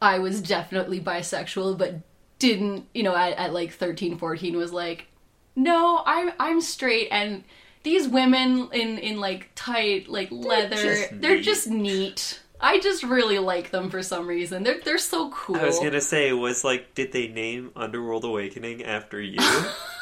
[0.00, 1.96] I was definitely bisexual, but
[2.38, 5.06] didn't you know at, at like 13, 14 was like
[5.54, 7.44] no I'm I'm straight and
[7.84, 12.40] these women in in like tight like leather just they're just neat.
[12.62, 14.62] I just really like them for some reason.
[14.62, 15.56] They're they're so cool.
[15.56, 19.40] I was gonna say, was like, did they name Underworld Awakening after you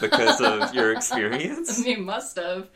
[0.01, 1.83] because of your experience?
[1.83, 2.69] They must have.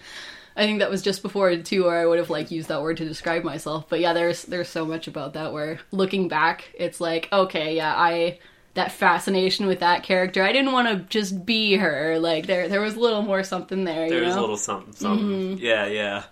[0.57, 2.97] I think that was just before too, where I would have like used that word
[2.97, 3.87] to describe myself.
[3.89, 7.95] But yeah, there's there's so much about that where looking back, it's like okay, yeah,
[7.95, 8.39] I
[8.73, 10.43] that fascination with that character.
[10.43, 12.19] I didn't want to just be her.
[12.19, 14.09] Like there there was a little more something there.
[14.09, 14.39] There you know?
[14.39, 15.27] a little something, something.
[15.27, 15.63] Mm-hmm.
[15.65, 16.25] Yeah, yeah.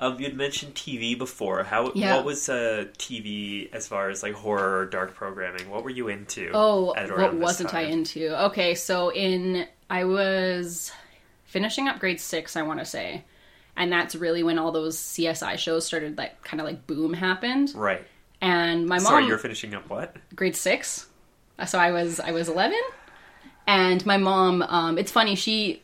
[0.00, 1.64] Um, you'd mentioned TV before.
[1.64, 1.90] How?
[1.94, 2.16] Yeah.
[2.16, 5.68] What was uh, TV as far as like horror or dark programming?
[5.70, 6.50] What were you into?
[6.54, 8.44] Oh, at what wasn't I into?
[8.46, 10.92] Okay, so in I was
[11.46, 13.24] finishing up grade six, I want to say,
[13.76, 16.16] and that's really when all those CSI shows started.
[16.16, 18.06] Like kind of like boom happened, Right.
[18.40, 19.04] and my mom.
[19.04, 20.16] Sorry, you're finishing up what?
[20.36, 21.06] grade six.
[21.58, 22.78] Uh, So I was I was eleven,
[23.66, 24.62] and my mom.
[24.62, 25.82] Um, it's funny she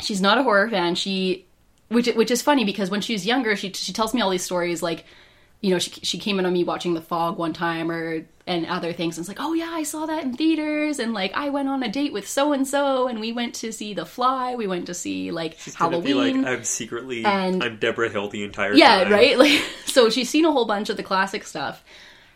[0.00, 0.96] she's not a horror fan.
[0.96, 1.46] She
[1.92, 4.44] which which is funny because when she was younger, she she tells me all these
[4.44, 5.04] stories like
[5.60, 8.66] you know, she she came in on me watching The Fog one time or and
[8.66, 11.50] other things, and it's like, oh yeah, I saw that in theaters, and like I
[11.50, 14.56] went on a date with so and so, and we went to see The Fly,
[14.56, 16.02] we went to see like She's Halloween.
[16.02, 19.12] be like, I'm secretly, And- I'm Debra Hill the entire yeah time.
[19.12, 21.84] right like so she's seen a whole bunch of the classic stuff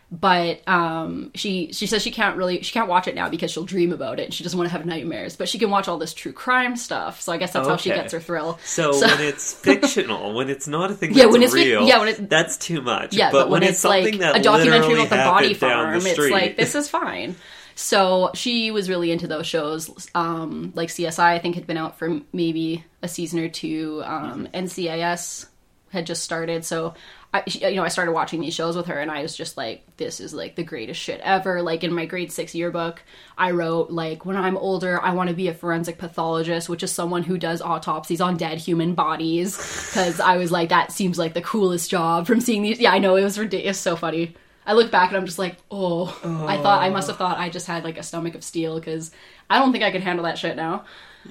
[0.09, 3.65] but um she she says she can't really she can't watch it now because she'll
[3.65, 5.35] dream about it and she doesn't want to have nightmares.
[5.35, 7.19] But she can watch all this true crime stuff.
[7.19, 8.57] So i guess that's how she gets her thrill.
[8.63, 11.99] So, So- when it's fictional, when it's not a thing Yeah, when it's real, yeah,
[11.99, 13.13] when it- that's too much.
[13.13, 16.19] yeah but, when, it's something like that a documentary about the body farm the it's
[16.31, 17.35] like this is fine.
[17.75, 21.99] So she was really into those shows um like csi i think had been out
[21.99, 24.01] for maybe a season or two.
[24.05, 24.65] Um Mm-hmm.
[24.65, 25.47] ncis
[25.91, 26.65] had just started.
[26.65, 26.95] So
[27.33, 29.83] I, you know, I started watching these shows with her, and I was just like,
[29.97, 33.03] "This is like the greatest shit ever." Like in my grade six yearbook,
[33.37, 36.91] I wrote like, "When I'm older, I want to be a forensic pathologist, which is
[36.91, 41.33] someone who does autopsies on dead human bodies." Because I was like, "That seems like
[41.33, 44.35] the coolest job." From seeing these, yeah, I know it was ridiculous, so funny.
[44.65, 46.07] I look back and I'm just like, "Oh,
[46.47, 49.11] I thought I must have thought I just had like a stomach of steel because
[49.49, 50.85] I don't think I could handle that shit now."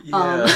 [0.05, 0.47] Yeah.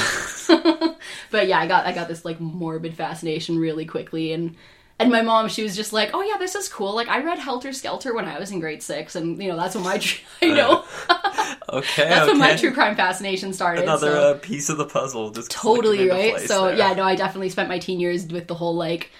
[0.49, 0.95] Um,
[1.31, 4.55] but yeah, I got I got this like morbid fascination really quickly and
[5.01, 6.93] and my mom, she was just like, "Oh yeah, this is cool.
[6.95, 9.75] Like I read Helter Skelter when I was in grade six, and you know that's
[9.75, 10.01] when my
[10.41, 10.83] I know
[11.69, 12.27] okay, that's okay.
[12.31, 14.31] when my true crime fascination started." Another so.
[14.31, 16.39] uh, piece of the puzzle, just totally right.
[16.39, 16.75] So there.
[16.75, 19.11] yeah, no, I definitely spent my teen years with the whole like,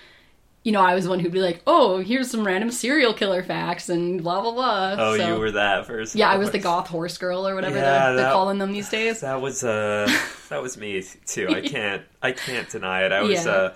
[0.63, 3.41] you know, I was the one who'd be like, "Oh, here's some random serial killer
[3.44, 4.96] facts," and blah blah blah.
[4.98, 6.20] Oh, So- you were that person.
[6.20, 8.72] Yeah, I was the goth horse girl or whatever Yeah, they're, they're that- calling them
[8.72, 9.22] these days.
[9.22, 10.08] That was uh,
[10.50, 11.48] that was me too.
[11.50, 13.12] I can't, I can't deny it.
[13.12, 13.52] I was Yeah.
[13.52, 13.74] uh,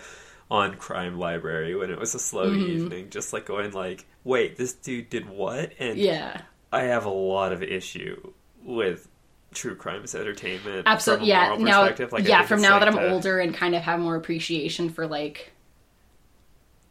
[0.51, 2.71] on Crime Library when it was a slow Mm-hmm.
[2.71, 5.71] evening, just like going like, wait, this dude did what?
[5.79, 6.41] And Yeah.
[6.71, 8.31] I have a lot of issue
[8.63, 9.07] with
[9.53, 10.83] true crime as entertainment.
[10.85, 11.83] absolutely yeah now.
[11.83, 15.07] Like, yeah from now that i'm the- older and kind of have more appreciation for
[15.07, 15.53] like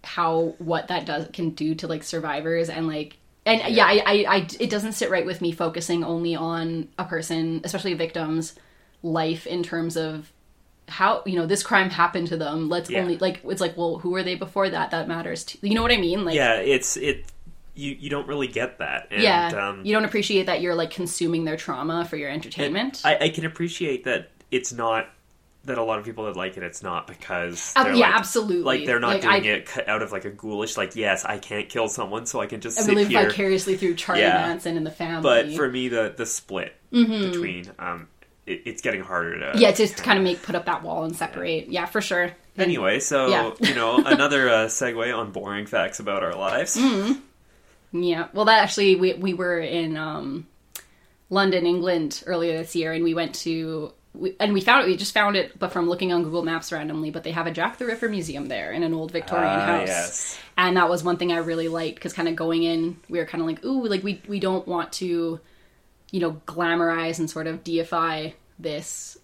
[0.02, 4.24] how what that does can do to like survivors and like and yeah, I, I
[4.36, 8.54] i it doesn't sit right with me focusing only on a person especially a victim's
[9.02, 10.30] life in terms of
[10.88, 13.00] how you know this crime happened to them let's Yeah.
[13.00, 15.58] only like it's like well who were they before that that matters too.
[15.62, 17.24] you know what i mean like yeah, it's it.
[17.76, 19.08] You you don't really get that.
[19.10, 23.00] And, yeah um, you don't appreciate that you're like consuming their trauma for your entertainment
[23.04, 25.08] I, I can appreciate that it's not
[25.64, 26.62] that a lot of people that like it.
[26.62, 28.62] It's not because Ab- yeah, like, absolutely.
[28.62, 31.38] like they're not Like, doing I- it out of like a ghoulish like yes I
[31.38, 33.26] can't kill someone so I can just I sit live here.
[33.30, 34.46] vicariously through Charlie Yeah.
[34.46, 35.22] Manson and the family.
[35.22, 38.08] But for me, the the split between um,
[38.46, 41.04] it, it's getting harder to yeah, just to kind of make put up that wall
[41.04, 41.68] and separate.
[41.68, 42.22] Yeah, for sure.
[42.24, 43.50] And- Anyway, so Yeah.
[43.60, 46.76] you know another uh, segue on boring facts about our lives.
[46.76, 48.02] Mm-hmm.
[48.02, 48.28] Yeah.
[48.32, 50.46] Well, that actually, we we were in um,
[51.30, 53.92] London, England earlier this year, and we went to.
[54.16, 54.86] We, and we found it.
[54.86, 57.10] We just found it, but from looking on Google Maps randomly.
[57.10, 59.88] But they have a Jack the Ripper museum there in an old Victorian Ah, house,
[59.88, 60.38] yes.
[60.56, 63.24] and that was one thing I really liked because kind of going in, we were
[63.26, 65.40] kind of like, ooh, like we we don't want to,
[66.10, 69.18] you know, glamorize and sort of deify this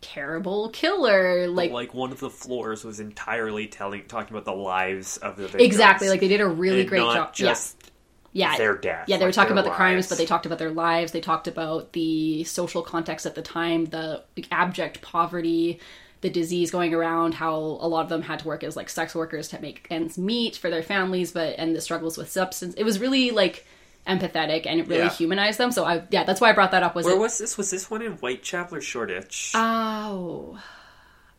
[0.00, 5.16] terrible killer, like Like, one of the floors was entirely telling talking about the lives
[5.16, 5.62] of the victims.
[5.62, 7.34] exactly like they did a really great not job.
[7.34, 7.92] Just
[8.32, 8.58] yeah, yeah.
[8.58, 9.08] their death.
[9.08, 11.12] Yeah, they were talking about the crimes, but they talked about their lives.
[11.12, 15.80] They talked about the social context at the time, the abject poverty,
[16.22, 19.14] the disease going around, how a lot of them had to work as like sex
[19.14, 22.74] workers to make ends meet for their families, but and the struggles with substance.
[22.74, 23.66] It was really like
[24.06, 25.10] empathetic and it really Yeah.
[25.10, 25.70] humanized them.
[25.72, 26.94] So I yeah, that's why I brought that up.
[26.94, 27.18] Was Where it?
[27.20, 27.56] was this?
[27.56, 29.52] Was this one in Whitechapel or Shoreditch?
[29.54, 30.58] Oh,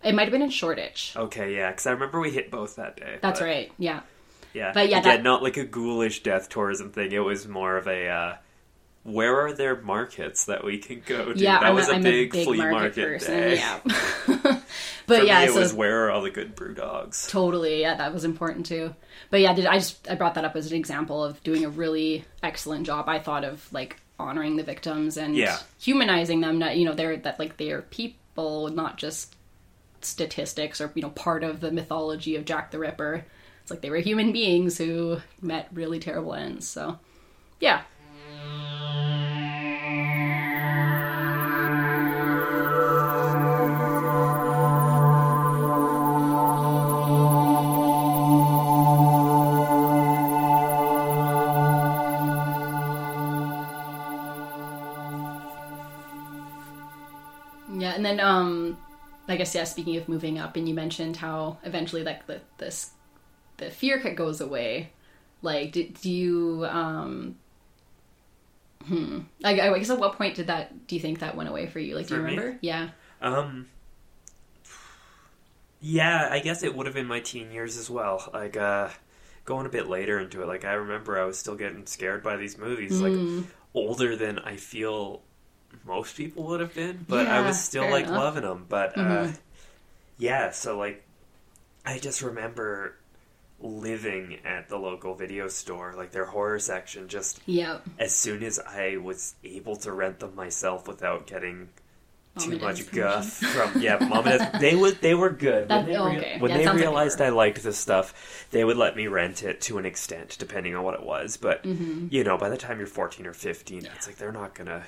[0.03, 1.13] it might have been in Shoreditch.
[1.15, 3.17] okay, yeah, because I remember we hit both that day.
[3.21, 3.71] That's but- right.
[3.77, 4.01] Yeah.
[4.53, 7.11] Yeah, But yeah, Again, that- not like a ghoulish death tourism thing.
[7.11, 8.35] It was more of a uh,
[9.01, 11.39] where are there markets that we can go to?
[11.39, 13.33] Yeah, that I'm, was a, a big, big flea market, market, person.
[13.39, 13.55] day.
[13.55, 14.59] Yeah.
[15.13, 17.29] but For yeah, me, it so was where are all the good BrewDogs?
[17.29, 18.93] Totally, yeah, that was important too.
[19.29, 21.69] But yeah, did I just I brought that up as an example of doing a
[21.69, 23.07] really excellent job.
[23.07, 25.57] I thought of like honoring the victims and Yeah.
[25.79, 26.59] humanizing them.
[26.59, 29.35] Not you know they're that like they're people, not just
[30.01, 33.25] statistics or you know part of the mythology of Jack the Ripper.
[33.61, 36.67] It's like they were human beings who met really terrible ends.
[36.67, 36.99] So
[37.59, 37.83] yeah,
[59.53, 59.65] guess yeah.
[59.65, 62.91] Speaking of moving up, and you mentioned how eventually like the this
[63.57, 64.91] the fear goes away.
[65.41, 67.37] Like, do, do you um,
[68.85, 69.19] hmm?
[69.41, 70.87] Like, I guess at what point did that?
[70.87, 71.95] Do you think that went away for you?
[71.95, 72.35] Like, do you For me?
[72.35, 72.57] remember?
[72.61, 72.89] Yeah.
[73.21, 73.67] Um,
[75.81, 78.29] yeah, I guess it would have been my teen years as well.
[78.33, 78.89] Like, uh,
[79.45, 82.37] going a bit later into it, like I remember I was still getting scared by
[82.37, 83.51] these movies, like Mm.
[83.73, 85.23] older than I feel
[85.85, 88.11] most people would have been, but I was still like enough.
[88.11, 88.65] loving them.
[88.69, 89.37] But uh, Mhm.
[90.23, 91.03] Yeah, so like
[91.85, 92.95] I just remember
[93.59, 97.79] living at the local video store, like their horror section, just Yeah.
[97.99, 101.69] as soon as I was able to rent them myself without getting
[102.35, 104.59] Mom too much guff from yeah, mom and dad.
[104.59, 106.37] They would they were good when they, rea- okay.
[106.39, 107.21] when Yeah, they sounds like they realized.
[107.21, 108.47] I liked this stuff.
[108.51, 111.37] They would let me rent it to an extent, depending on what it was.
[111.37, 112.07] But Mm-hmm.
[112.09, 114.83] you know, by the time you're 14 or 15, it's like they're not gonna.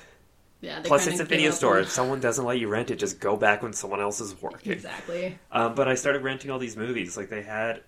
[0.66, 0.82] Yeah.
[0.84, 1.80] Plus, it's a video store.
[1.80, 4.72] If someone doesn't let you rent it, just go back when someone else is working.
[4.72, 5.38] Exactly.
[5.52, 7.16] Um, but I started renting all these movies.
[7.16, 7.82] Like they had,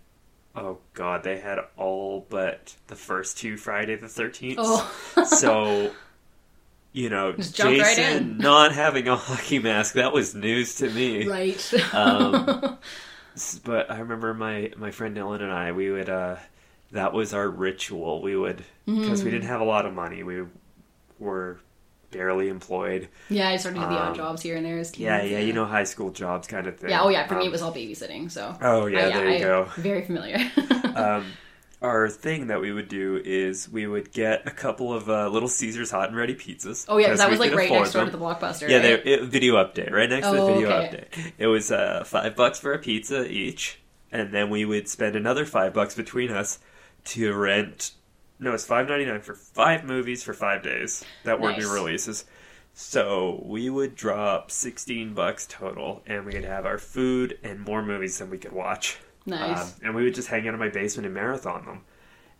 [0.56, 4.60] oh god, they had all but the first two Friday the Thirteenth.
[4.62, 5.24] Oh.
[5.26, 5.92] so,
[6.94, 11.28] you know, jumped right Jason not having a hockey mask that was news to me.
[11.28, 11.74] Right.
[11.94, 12.78] Um,
[13.64, 16.10] but I remember my my friend Dylan and I, we would.
[16.10, 16.36] uh
[16.92, 18.22] That was our ritual.
[18.22, 19.26] We would because Mm.
[19.26, 20.24] we didn't have a lot of money.
[20.24, 20.44] We
[21.20, 21.60] were
[22.12, 23.10] barely employed.
[23.30, 25.32] yeah, I sort of did the odd Um, jobs here and there as Yeah, kids,
[25.32, 26.90] yeah, you know, high school jobs kind of thing.
[26.90, 27.02] Yeah.
[27.04, 27.28] Oh yeah.
[27.28, 28.32] For me, Um, it was all babysitting.
[28.32, 28.56] So.
[28.62, 29.70] Oh yeah, I- there you I- go.
[29.78, 30.38] Very familiar.
[30.96, 31.26] um,
[31.82, 35.48] our thing that we would do is we would get a couple of uh, Little
[35.50, 36.86] Caesars hot and ready pizzas.
[36.90, 38.68] oh yeah, because that was like right next door to the blockbuster.
[38.68, 39.06] Yeah, right?
[39.06, 41.06] it, video update right next to the Oh, video okay.
[41.12, 41.32] update.
[41.38, 43.80] It was uh, five bucks for a pizza each,
[44.12, 46.58] and then we would spend another five bucks between us
[47.06, 47.92] to rent.
[48.40, 52.26] No, it's five ninety nine for five movies for five days that weren't new releases.
[52.74, 57.82] So we would drop sixteen bucks total, and we could have our food and more
[57.82, 59.00] movies than we could watch.
[59.26, 59.74] Nice.
[59.74, 61.82] Um, and we would just hang out in my basement and marathon them.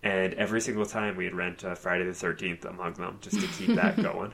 [0.04, 3.76] And every single time we'd rent uh, Friday the 13th among them just to keep
[3.76, 4.34] that going.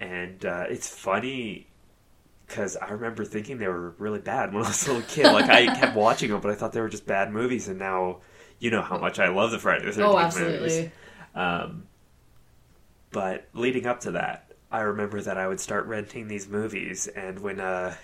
[0.00, 1.68] And uh, it's funny
[2.46, 5.26] because I remember thinking they were really bad when I was a little kid.
[5.26, 7.68] Like, I kept watching them, but I thought they were just bad movies.
[7.68, 8.18] And now,
[8.58, 10.24] you know how much I love the Friday the 13th oh, movies.
[10.24, 10.92] absolutely.
[11.34, 11.86] Um,
[13.10, 17.38] but leading up to that, I remember that I would start renting these movies, and
[17.38, 17.94] when uh,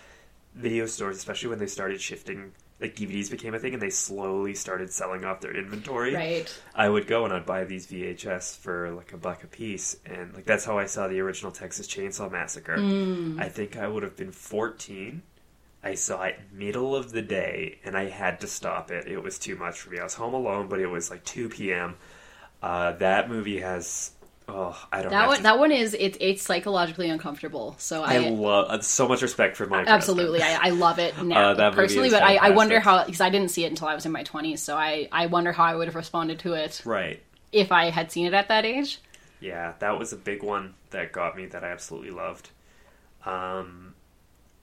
[0.55, 4.55] video stores, especially when they started shifting, like DVDs became a thing, and they slowly
[4.55, 6.15] started selling off their inventory.
[6.15, 6.63] Right.
[6.75, 10.33] I would go and I'd buy these VHS for like a buck a piece, and
[10.33, 12.77] like that's how I saw the original Texas Chainsaw Massacre.
[12.77, 13.41] Mm.
[13.41, 15.23] I think I would have been fourteen.
[15.83, 19.07] I saw it middle of the day, and I had to stop it.
[19.09, 19.99] It was too much for me.
[19.99, 21.97] I was home alone, but it was like two p.m.
[22.63, 24.13] Uh, that movie has
[24.49, 25.19] oh, I don't know.
[25.19, 27.77] That one, to- that one is it's it's psychologically uncomfortable.
[27.79, 29.87] So I I, love uh, so much respect for Mike.
[29.87, 33.05] absolutely I, I love it now Uh, that movie personally, but I, I wonder how
[33.05, 34.63] because I didn't see it until I was in my twenties.
[34.63, 37.23] So I I wonder how I would have responded to it right.
[37.53, 38.99] if I had seen it at that age.
[39.41, 42.51] Yeah, that was a big one that got me that I absolutely loved.
[43.25, 43.90] Um,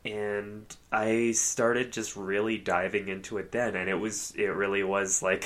[0.07, 5.21] and I started just really diving into it then, and it was it really was
[5.21, 5.45] like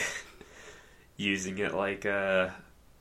[1.18, 2.54] using it like a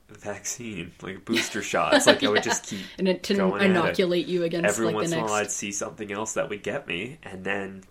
[0.09, 2.07] vaccine, like booster shots.
[2.07, 3.71] Like I would just keep And it, to Going at it.
[3.71, 5.31] inoculate you against every like once the in a next.
[5.31, 7.83] while I'd see something else that would get me, and then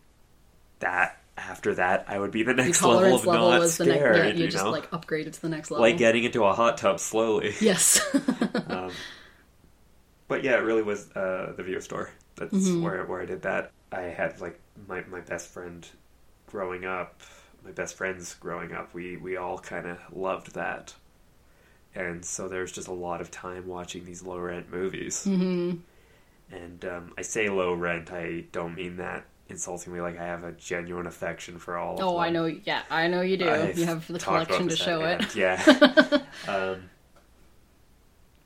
[0.80, 3.74] that after that I would be the next level of level not the next.
[3.74, 4.16] scared.
[4.16, 5.82] Yeah, you you just know, like upgraded to the next level.
[5.86, 7.54] like getting into a hot tub slowly.
[7.60, 8.00] yes.
[8.68, 8.90] Um,
[10.28, 12.10] but yeah, it really was uh, the video store.
[12.40, 12.82] That's Mm-hmm.
[12.82, 13.70] where where I did that.
[13.92, 15.86] I had like my my best friend
[16.48, 17.20] growing up.
[17.64, 18.92] My best friends growing up.
[18.94, 20.94] We we all kind of loved that,
[21.94, 25.24] and so there's just a lot of time watching these low rent movies.
[25.24, 25.74] hmm
[26.50, 28.10] And um, I say low rent.
[28.12, 30.00] I don't mean that insultingly.
[30.00, 31.92] Like I have a genuine affection for all.
[31.92, 32.08] of them.
[32.08, 32.46] Oh, I know.
[32.46, 33.48] Yeah, I know you do.
[33.50, 35.36] I've you have the collection to show it.
[35.36, 35.62] Yeah.
[36.48, 36.88] um,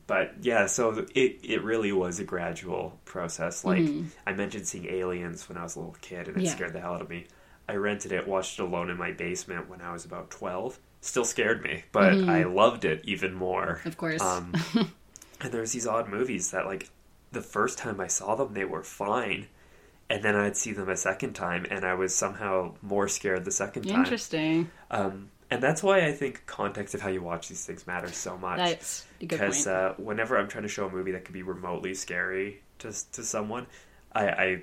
[0.07, 3.64] but yeah, so it it really was a gradual process.
[3.64, 3.88] Like
[4.26, 6.44] I mentioned seeing aliens when I was a little kid, and it Mm-hmm.
[6.44, 6.50] Yeah.
[6.52, 7.26] scared the hell out of me.
[7.68, 10.78] I rented it, watched it alone in my basement when I was about twelve.
[11.00, 13.76] Still scared me, but I loved it even more.
[13.80, 13.88] Mm-hmm.
[13.88, 14.22] Of course.
[14.22, 14.55] Um,
[15.40, 16.88] and there's these odd movies that, like,
[17.30, 19.48] the first time I saw them, they were fine.
[20.09, 23.50] And then I'd see them a second time, and I was somehow more scared the
[23.50, 24.00] second time.
[24.00, 24.70] Interesting.
[24.90, 28.36] Um, and that's why I think context of how you watch these things matters so
[28.36, 28.59] much.
[28.59, 31.42] That's a good Because uh, whenever I'm trying to show a movie that could be
[31.42, 33.66] remotely scary to to someone,
[34.12, 34.62] I, I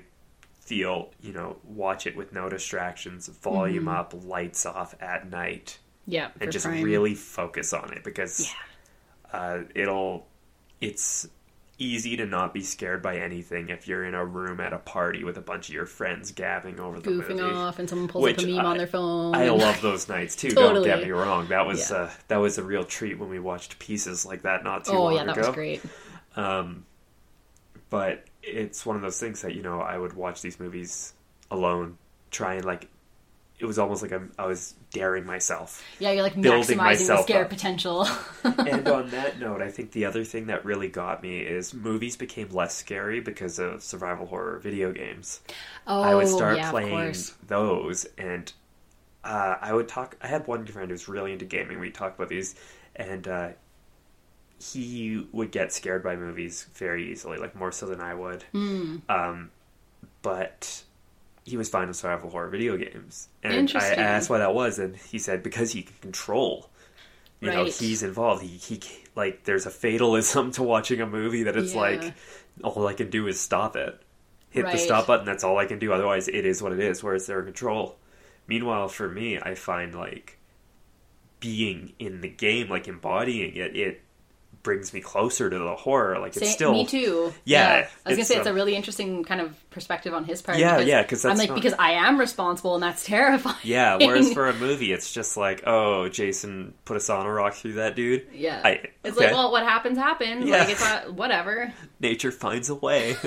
[0.60, 6.30] feel you know watch it with no distractions, volume up, lights off at night, yeah,
[6.40, 9.38] and just really focus on it because Yeah.
[9.38, 10.26] uh, it'll
[10.80, 11.28] it's
[11.82, 15.24] easy to not be scared by anything if you're in a room at a party
[15.24, 17.42] with a bunch of your friends gabbing over the goofing movie.
[17.54, 19.34] off, and someone pulls up a meme I- on their phone.
[19.34, 20.50] I love those nights too.
[20.50, 21.48] Don't get me wrong.
[21.48, 21.96] That was Yeah.
[21.96, 25.04] uh, that was a real treat when we watched pieces like that not too Oh
[25.04, 25.46] long yeah, that ago.
[25.48, 25.82] was great.
[26.36, 26.84] Um,
[27.90, 31.12] but it's one of those things that you know I would watch these movies
[31.50, 31.98] alone,
[32.30, 32.88] try and like
[33.58, 35.82] it was almost like I'm, I was daring myself.
[35.98, 37.50] Yeah, you're like Building maximizing the scare up.
[37.50, 38.06] potential.
[38.44, 42.16] and on that note, I think the other thing that really got me is movies
[42.16, 45.40] became less scary because of survival horror video games.
[45.86, 47.14] oh, I would start yeah, playing
[47.46, 48.52] those, and
[49.24, 50.16] uh, I would talk.
[50.20, 51.78] I had one friend who was really into gaming.
[51.80, 52.54] We talked about these,
[52.96, 53.48] and uh,
[54.58, 58.42] he would get scared by movies very easily, like more so than I would.
[58.52, 58.96] Hmm.
[59.08, 59.50] Um,
[60.22, 60.82] but
[61.44, 64.96] he was fine with survival horror video games, and I asked why that was, and
[64.96, 66.68] he said because he can control.
[67.40, 67.72] You know, Right.
[67.74, 68.42] he's involved.
[68.42, 68.80] He he
[69.16, 71.80] like there's a fatalism to watching a movie that it's Yeah.
[71.80, 72.14] like
[72.62, 74.00] all I can do is stop it.
[74.50, 75.26] Hit the stop button.
[75.26, 75.92] That's all I can do.
[75.92, 77.02] Otherwise, it is what it is.
[77.02, 77.96] Whereas they're in control.
[78.46, 80.38] Meanwhile, for me, I find like
[81.40, 84.00] being in the game, like embodying it, it
[84.62, 86.18] brings me closer to the horror.
[86.18, 87.32] Like it's still me too.
[87.44, 90.58] Yeah, I was gonna say it's a really interesting kind of perspective on his part.
[90.58, 93.56] Yeah, yeah, because I'm like not- because I am responsible, and that's terrifying.
[93.62, 97.74] Yeah, whereas for a movie, it's just like, oh, Jason put a sauna rock through
[97.74, 98.26] that dude.
[98.32, 99.26] yeah, I- it's okay.
[99.26, 100.46] like well, what happens happens.
[100.46, 100.58] Yeah.
[100.58, 101.72] Like it's not whatever.
[102.00, 103.10] Nature finds a way.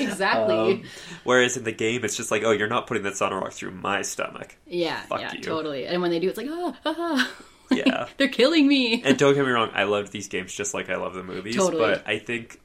[0.00, 0.54] exactly.
[0.56, 0.82] Um,
[1.24, 3.72] whereas in the game, it's just like, oh, you're not putting that sauna rock through
[3.72, 4.56] my stomach.
[4.66, 5.40] yeah, fuck yeah, you.
[5.40, 5.86] totally.
[5.86, 7.30] And when they do, it's like ah, ah, ah.
[7.70, 8.08] Yeah.
[8.16, 9.02] they're killing me.
[9.02, 11.56] And don't get me wrong, I loved these games just like I love the movies.
[11.56, 11.82] Totally.
[11.82, 12.60] But I think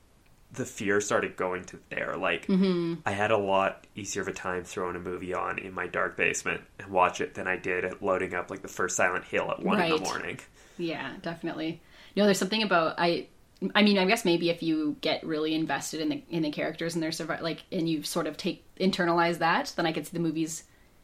[0.51, 2.15] the fear started going to there.
[2.17, 3.01] Like, Mm-hmm.
[3.05, 6.17] I had a lot easier of a time throwing a movie on in my dark
[6.17, 9.49] basement and watch it than I did at loading up like the first Silent Hill
[9.51, 10.39] at one in the morning.
[10.77, 11.81] Yeah, definitely.
[12.15, 13.27] No, there's something about I.
[13.75, 16.95] I mean, I guess maybe if you get really invested in the in the characters
[16.95, 20.13] and their survi- like, and you sort of take internalize that, then I could see
[20.13, 20.63] the movies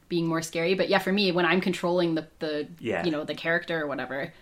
[0.09, 0.73] being more scary.
[0.75, 3.03] But yeah, for me, when I'm controlling the the Yeah.
[3.05, 4.33] you know the character or whatever,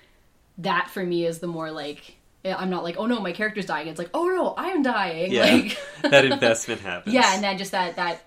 [0.60, 3.66] that for me is the more like eh, I'm not like oh no my character's
[3.66, 3.88] dying.
[3.88, 5.32] It's like oh no I'm dying.
[5.32, 5.46] Yeah.
[6.04, 7.14] Like that investment happens.
[7.16, 8.22] yeah, and then just that that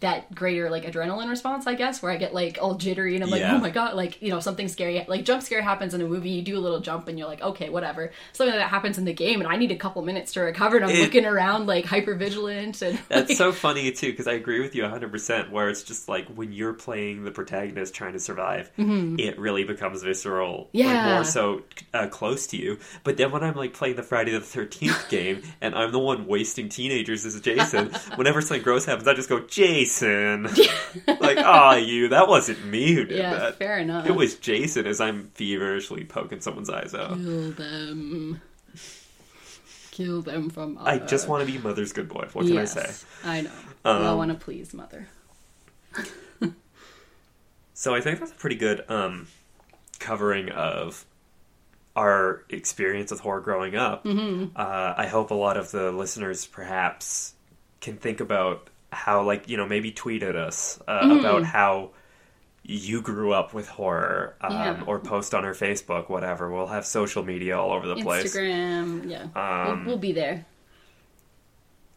[0.00, 3.30] that greater like adrenaline response, I guess, where I get like all jittery and I'm
[3.30, 3.56] like, Yeah.
[3.56, 6.30] oh my god, like you know something scary, like jump scare happens in a movie,
[6.30, 8.12] you do a little jump and you're like, okay, whatever.
[8.32, 10.76] Something like that happens in the game, and I need a couple minutes to recover,
[10.76, 14.28] and I'm It- looking around like hyper vigilant and That's like, so funny too because
[14.28, 18.12] I agree with you 100% where it's just like when you're playing the protagonist trying
[18.12, 20.88] to survive it really becomes visceral like Mm-hmm.
[20.90, 21.14] Yeah.
[21.14, 21.62] more so
[21.94, 25.42] uh, close to you but then when I'm like playing the Friday the 13th game
[25.60, 29.40] and I'm the one wasting teenagers as Jason whenever something gross happens I just go
[29.40, 29.69] Jason
[31.20, 34.06] like ah you that wasn't me who did yeah, that fair enough.
[34.06, 38.40] it was Jason as I'm feverishly poking someone's eyes out kill them,
[39.90, 40.78] kill them from.
[40.80, 43.50] I just want to be mother's good boy what can yes, I say I know.
[43.84, 45.08] Um, want to please mother.
[47.80, 49.26] So I think that's a pretty good um,
[50.00, 51.06] covering of
[51.96, 54.04] our experience with horror growing up.
[54.04, 54.54] Mm-hmm.
[54.54, 57.32] Uh, I hope a lot of the listeners perhaps
[57.80, 61.20] can think about how, like, you know, maybe tweet at us uh, Mm-hmm.
[61.20, 61.90] about how
[62.62, 64.82] you grew up with horror um, Yeah.
[64.86, 66.50] or post on her Facebook, whatever.
[66.50, 68.34] We'll have social media all over the place.
[68.34, 70.44] Instagram, yeah, Um, we'll, we'll be there.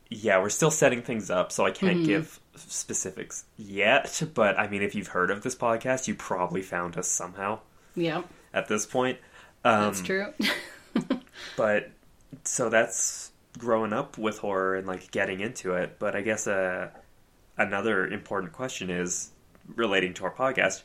[0.09, 2.05] yeah, we're still setting things up, so I can't Mm-hmm.
[2.05, 4.21] give specifics yet.
[4.33, 7.59] But I mean, if you've heard of this podcast, you probably found us somehow
[7.95, 8.21] Yeah,
[8.53, 9.17] at this point.
[9.65, 10.27] Um, that's true.
[11.57, 11.89] But
[12.43, 15.97] so that's growing up with horror and like getting into it.
[15.99, 16.89] But I guess uh,
[17.57, 19.31] another important question is
[19.75, 20.83] relating to our podcast.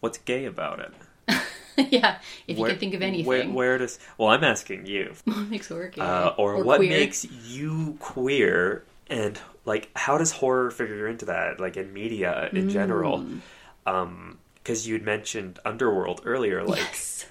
[0.00, 0.92] What's gay about it?
[1.92, 3.98] yeah, if you Where- can think of anything, Where, where does?
[4.18, 5.14] Well, I'm asking you.
[5.24, 6.00] what makes horror gay?
[6.00, 6.90] uh, or, what queer.
[6.90, 12.68] makes you queer and like how does horror figure into that like in media in
[12.70, 13.40] general Mm.
[13.86, 17.24] um because you had mentioned underworld earlier like Yes.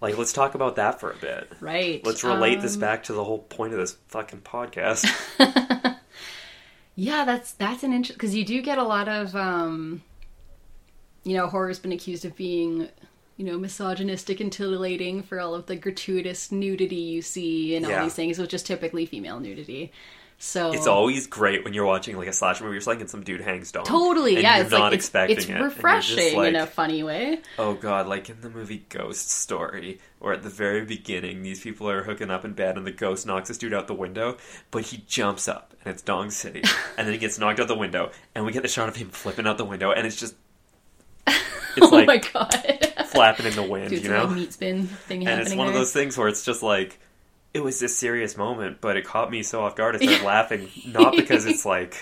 [0.00, 2.04] Like let's talk about that for a bit Right.
[2.04, 5.06] let's relate this Um, back to the whole point of this fucking podcast
[7.00, 10.02] Yeah, that's that's an interesting because you do get a lot of, um,
[11.22, 12.88] you know, horror's been accused of being,
[13.36, 17.98] you know, misogynistic and titillating for all of the gratuitous nudity you see and Yeah.
[17.98, 19.92] all these things, which is typically female nudity.
[20.40, 23.24] So it's always great when you're watching like a slasher movie or something and some
[23.24, 24.56] dude hangs dong totally and yeah.
[24.56, 27.40] you're It's not like expecting it's it and you're refreshing in a funny way.
[27.58, 31.90] Oh god, like in the movie Ghost Story, where at the very beginning these people
[31.90, 34.36] are hooking up in bed and the ghost knocks this dude out the window,
[34.70, 36.62] but he jumps up and it's Dong City,
[36.96, 39.08] and then he gets knocked out the window, and we get the shot of him
[39.08, 40.36] flipping out the window, and it's just
[41.26, 41.40] it's
[41.80, 44.26] oh like my god, flapping in the wind, dude, you know?
[44.26, 47.00] like meat spin thing and happening it's one of those things where it's just like
[47.54, 49.96] it was this serious moment, but it caught me so off guard.
[49.96, 51.96] I started laughing, not because it's like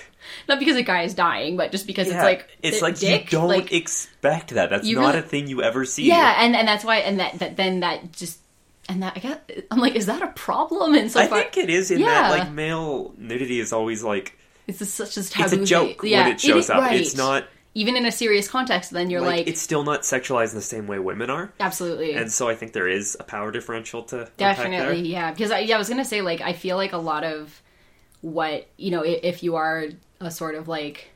[0.49, 3.33] Not because a guy is dying, but just because yeah, it's like it's like dick,
[3.33, 4.71] you don't like, expect that.
[4.71, 6.07] That's not really- a thing you ever see.
[6.09, 8.39] Yeah, and and that's why, and that, that then that just
[8.89, 9.51] and that I got.
[9.71, 10.95] I'm like, is that a problem?
[10.95, 12.07] And so I far, think it is in Yeah.
[12.07, 14.37] that like male nudity is always like
[14.67, 16.11] it's just such a it's a joke thing.
[16.11, 16.81] Yeah, when it shows is- up.
[16.81, 17.01] right.
[17.01, 17.45] It's not
[17.77, 20.63] even in a serious context, then you're like, like, it's still not sexualized in the
[20.63, 21.53] same way women are.
[21.61, 22.15] absolutely.
[22.15, 25.31] And so I think there is a power differential to Definitely, yeah.
[25.31, 27.61] Because I, yeah, I was gonna say like I feel like a lot of
[28.23, 29.89] what you know, if you are
[30.21, 31.11] a sort of like,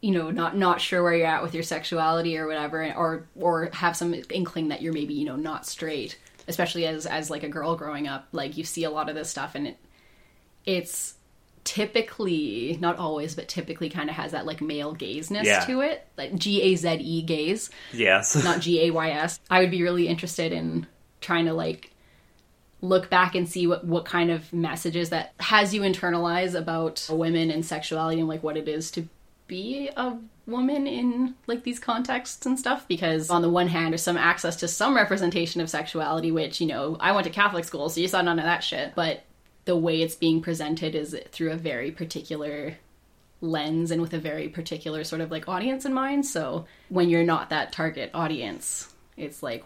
[0.00, 3.70] you know, not not sure where you're at with your sexuality or whatever, or or
[3.72, 6.16] have some inkling that you're maybe you know not straight,
[6.46, 9.28] especially as as like a girl growing up, like you see a lot of this
[9.28, 9.78] stuff, and it
[10.64, 11.14] it's
[11.64, 15.60] typically not always but typically kind of has that like male gazeness Yeah.
[15.66, 18.34] to it like g-a-z-e gaze Yes.
[18.44, 19.40] not G A Y S.
[19.50, 20.86] I would be really interested in
[21.20, 21.92] trying to like
[22.80, 27.50] look back and see what what kind of messages that has you internalize about women
[27.50, 29.08] and sexuality and like what it is to
[29.48, 34.02] be a woman in like these contexts and stuff because on the one hand there's
[34.02, 37.88] some access to some representation of sexuality which you know I went to Catholic school
[37.88, 39.24] so you saw none of that shit but
[39.68, 42.78] the way it's being presented is through a very particular
[43.42, 46.24] lens and with a very particular sort of like audience in mind.
[46.24, 49.62] So when you're not that target audience, it's like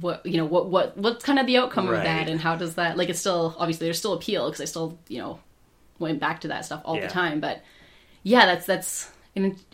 [0.00, 2.74] what you know what what what's kind of the outcome of that and how does
[2.74, 5.38] that like it's still obviously there's still appeal because I still you know
[6.00, 7.06] went back to that stuff all Yeah.
[7.06, 7.62] the time but
[8.24, 9.10] yeah that's that's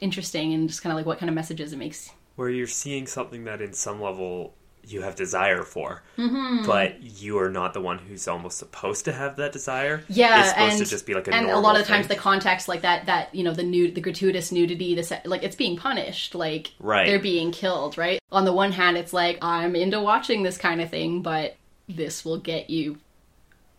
[0.03, 3.07] interesting and just kind of like what kind of messages it makes Where you're seeing
[3.07, 4.53] something that in some level
[4.87, 6.67] you have desire for, Mm-hmm.
[6.67, 10.03] but you are not the one who's almost supposed to have that desire.
[10.09, 12.09] yeah It's supposed and to just be like a and a lot of the times
[12.09, 15.57] the context like that that you know the nude the gratuitous nudity the like it's
[15.57, 17.07] being punished like Right.
[17.07, 20.81] they're being killed right on the one hand it's like i'm into watching this kind
[20.81, 21.57] of thing but
[21.89, 22.99] this will get you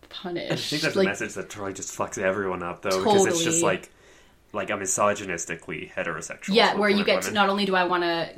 [0.08, 3.26] punished I think that's like a message that totally just fucks everyone up though, because
[3.26, 3.76] it's just Totally.
[3.78, 3.90] like
[4.52, 6.54] like a misogynistically heterosexual.
[6.54, 8.28] yeah where you get to, not only do i want to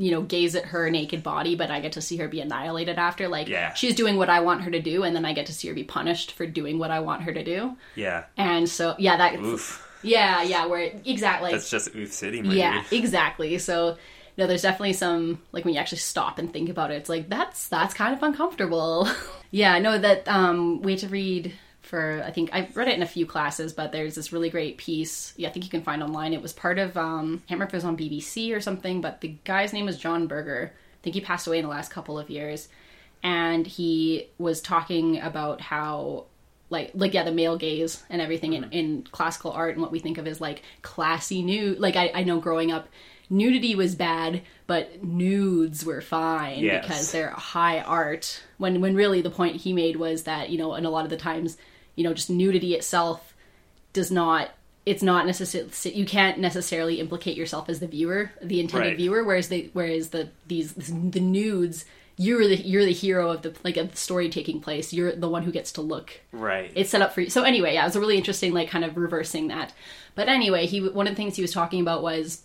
[0.00, 2.98] you know gaze at her naked body but i get to see her be annihilated
[2.98, 3.74] after like Yeah.
[3.74, 5.74] she's doing what i want her to do and then i get to see her
[5.74, 8.24] be punished for doing what i want her to do yeah.
[8.38, 9.86] and so yeah that Oof.
[10.02, 13.58] yeah yeah where exactly That's just oof city, my Yeah, exactly.
[13.58, 13.98] So
[14.38, 17.28] no, there's definitely some like when you actually stop and think about it, it's like
[17.28, 19.06] that's that's kind of uncomfortable.
[19.50, 21.52] yeah, no, that um we had to read
[21.90, 24.78] for I think I've read it in a few classes, but there's this really great
[24.78, 25.34] piece.
[25.36, 26.32] Yeah, I think you can find online.
[26.32, 29.00] It was part of um I can't remember if it was on BBC or something,
[29.00, 30.72] but the guy's name was John Berger.
[30.72, 32.68] I think he passed away in the last couple of years.
[33.22, 36.24] And he was talking about how
[36.70, 39.98] like like yeah the male gaze and everything in, in classical art and what we
[39.98, 42.88] think of as like classy nude like I, I know growing up
[43.28, 46.84] nudity was bad but nudes were fine Yes.
[46.86, 50.74] because they're high art when when really the point he made was that you know
[50.74, 51.56] and a lot of the times
[51.96, 53.34] you know just nudity itself
[53.92, 54.50] does not
[54.86, 58.96] it's not necessarily you can't necessarily implicate yourself as the viewer the intended Right.
[58.96, 61.84] viewer whereas the whereas the these the nudes
[62.16, 65.28] you're the you're the hero of the like of the story taking place you're the
[65.28, 66.70] one who gets to look Right.
[66.74, 67.30] it's set up for you.
[67.30, 69.72] So anyway, yeah, it was a really interesting, like, kind of reversing that.
[70.14, 72.42] But anyway, he one of the things he was talking about was,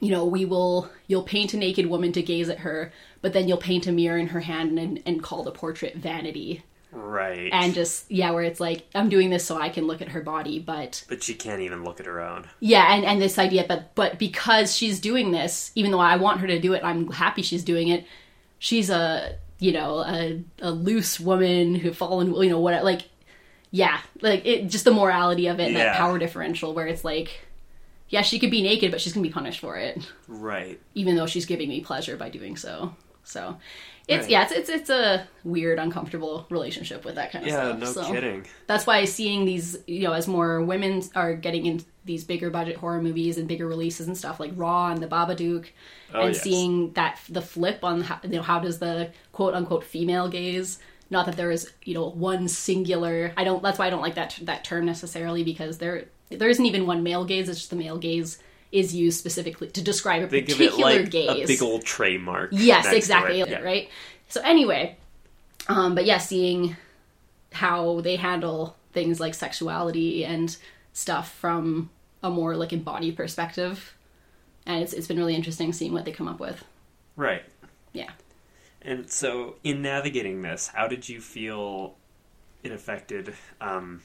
[0.00, 3.46] you know, we will you'll paint a naked woman to gaze at her, but then
[3.46, 6.62] you'll paint a mirror in her hand and and call the portrait vanity,
[6.94, 7.50] right.
[7.52, 10.22] and just yeah, where it's like I'm doing this so I can look at her
[10.22, 12.46] body, but but she can't even look at her own.
[12.60, 16.40] yeah, and and this idea, but but because she's doing this, even though I want
[16.40, 18.04] her to do it, I'm happy she's doing it.
[18.58, 23.02] She's a you know a a loose woman who fallen you know what like
[23.70, 25.96] yeah like it just the morality of it and that Yeah.
[25.96, 27.40] power differential where it's like
[28.08, 30.80] yeah she could be naked but she's gonna be punished for it Right.
[30.94, 33.56] even though she's giving me pleasure by doing so so
[34.06, 34.30] it's Right.
[34.30, 37.86] yeah it's, it's it's a weird uncomfortable relationship with that kind of Yeah, stuff no
[37.86, 38.46] so kidding.
[38.66, 42.76] that's why seeing these you know as more women are getting in these bigger budget
[42.76, 45.66] horror movies and bigger releases and stuff like raw and the babadook
[46.12, 46.42] Oh, and yes.
[46.42, 50.78] seeing that the flip on how, you know how does the quote unquote female gaze
[51.10, 54.14] not that there is you know one singular i don't that's why i don't like
[54.16, 57.76] that that term necessarily because there there isn't even one male gaze it's just the
[57.76, 58.38] male gaze
[58.74, 61.84] is used specifically to describe a Think of it particular like gaze a big old
[61.84, 62.50] trademark.
[62.52, 63.38] Yes, exactly.
[63.38, 63.60] Yeah.
[63.60, 63.88] Right.
[64.28, 64.96] So anyway,
[65.68, 66.76] um, but yeah, seeing
[67.52, 70.56] how they handle things like sexuality and
[70.92, 71.88] stuff from
[72.22, 73.94] a more like embodied perspective,
[74.66, 76.64] and it's it's been really interesting seeing what they come up with.
[77.14, 77.44] Right.
[77.92, 78.10] Yeah.
[78.82, 81.94] And so, in navigating this, how did you feel
[82.64, 84.02] it affected um,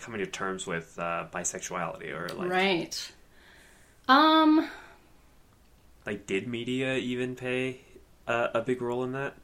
[0.00, 3.12] coming to terms with uh, bisexuality, or like, right.
[4.12, 4.68] Um.
[6.06, 7.80] like, did media even play
[8.26, 9.34] a, a big role in that?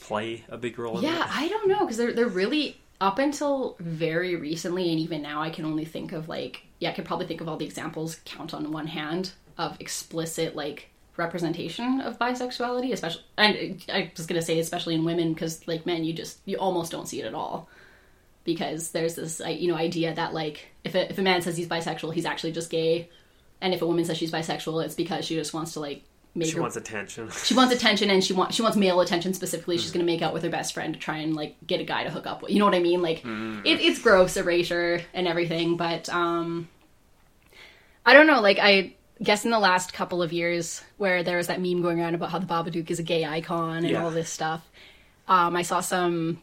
[0.00, 1.30] Play a big role in that Yeah, that?
[1.30, 5.50] I don't know because they're they're really up until very recently, and even now, I
[5.50, 8.54] can only think of like yeah, I could probably think of all the examples count
[8.54, 13.22] on one hand of explicit like representation of bisexuality, especially.
[13.38, 16.92] And I was gonna say especially in women because like men, you just you almost
[16.92, 17.68] don't see it at all
[18.44, 21.56] because there's this uh, you know idea that like if a, if a man says
[21.56, 23.08] he's bisexual, he's actually just gay.
[23.60, 26.02] And if a woman says she's bisexual, it's because she just wants to like
[26.34, 27.28] make She her wants attention.
[27.44, 29.76] she wants attention and she wants she wants male attention specifically.
[29.78, 32.04] She's gonna make out with her best friend to try and like get a guy
[32.04, 32.50] to hook up with.
[32.52, 33.02] You know what I mean?
[33.02, 36.68] Like it, it's gross erasure and everything, but um,
[38.06, 38.40] I don't know.
[38.40, 42.00] Like I guess in the last couple of years, where there was that meme going
[42.00, 44.02] around about how the Babadook is a gay icon and Yeah.
[44.04, 44.66] all this stuff,
[45.28, 46.40] um, I saw some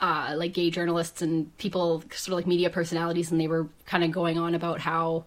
[0.00, 4.04] uh, like gay journalists and people sort of like media personalities, and they were kind
[4.04, 5.24] of going on about how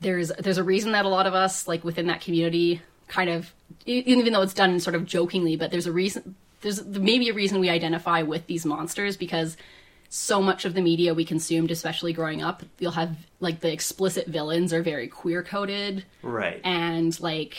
[0.00, 3.52] there's there's a reason that a lot of us like within that community kind of
[3.86, 7.58] even though it's done sort of jokingly, but there's a reason there's maybe a reason
[7.60, 9.56] we identify with these monsters because
[10.08, 14.26] so much of the media we consumed, especially growing up, you'll have like the explicit
[14.26, 16.60] villains are very queer coded Right.
[16.64, 17.56] and like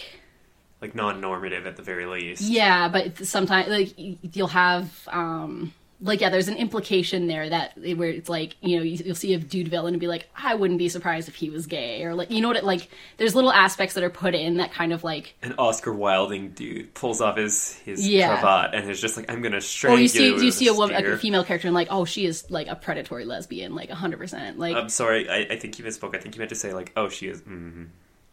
[0.82, 2.42] like non-normative at the very least.
[2.42, 3.94] yeah, but sometimes like
[4.36, 8.84] you'll have um like yeah, there's an implication there that where it's like you know
[8.84, 11.50] you, you'll see a dude villain and be like I wouldn't be surprised if he
[11.50, 14.34] was gay or like you know what it, like there's little aspects that are put
[14.34, 18.40] in that kind of like An Oscar Wilding dude pulls off his his Yeah.
[18.40, 20.74] cravat and is just like, "I'm gonna or strangle you see with you see a
[20.74, 23.90] woman spear." a female character and like oh she is like a predatory lesbian like
[23.90, 26.16] 100 percent like I'm sorry, I, I think you misspoke.
[26.16, 27.88] I think you meant to say like, "Oh, she is." Mm.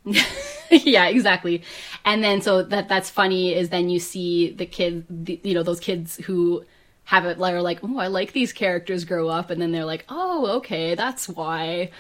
[0.70, 1.62] yeah, exactly.
[2.04, 5.62] And then so that that's funny is then you see the kid, the, you know,
[5.62, 6.64] those kids who
[7.08, 10.04] have it are like, oh, I like these characters grow up, and then they're like,
[10.10, 11.90] oh, okay, that's why.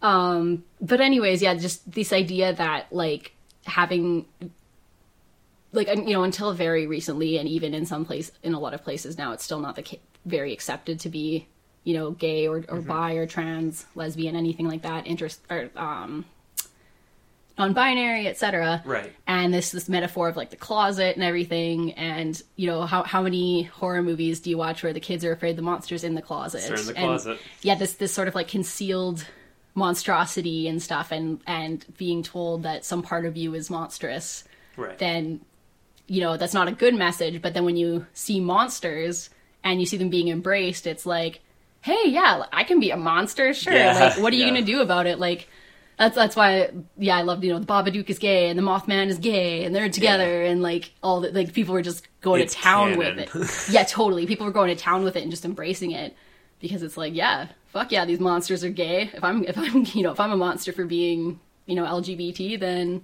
[0.00, 3.34] Um, but anyways, yeah, just this idea that like
[3.66, 4.24] having
[5.72, 8.82] like you know until very recently and even in some place in a lot of
[8.82, 11.46] places now it's still not the ca- very accepted to be
[11.82, 16.24] you know gay or, or bi or trans lesbian anything like that interest or um
[17.58, 19.12] non-binary etc Right.
[19.26, 21.92] and this this metaphor of like the closet and everything.
[21.94, 25.32] And you know how how many horror movies do you watch where the kids are
[25.32, 26.62] afraid the monster's in the closet?
[26.68, 27.38] They're in the And, closet.
[27.62, 29.24] yeah this this sort of like concealed
[29.74, 34.44] monstrosity and stuff and and being told that some part of you is monstrous.
[34.76, 34.98] Right.
[34.98, 35.40] then
[36.08, 37.40] you know that's not a good message.
[37.40, 39.30] But then when you see monsters
[39.64, 41.40] and you see them being embraced it's like
[41.80, 43.54] hey yeah i can be a monster.
[43.54, 43.72] Sure.
[43.72, 44.50] Yeah, like what are you yeah.
[44.50, 45.18] gonna do about it?
[45.18, 45.48] Like
[45.98, 49.06] that's that's why yeah i love you know the babadook is gay and the mothman
[49.08, 52.54] is gay and they're together and like all the like people were just going It's
[52.54, 52.98] to town canon.
[53.16, 53.34] with
[53.68, 53.70] it.
[53.74, 54.26] Yeah totally.
[54.26, 56.14] People were going to town with it and just embracing it
[56.60, 59.10] because it's like yeah fuck yeah these monsters are gay.
[59.14, 62.60] If i'm if i'm you know if i'm a monster for being you know lgbt
[62.60, 63.02] then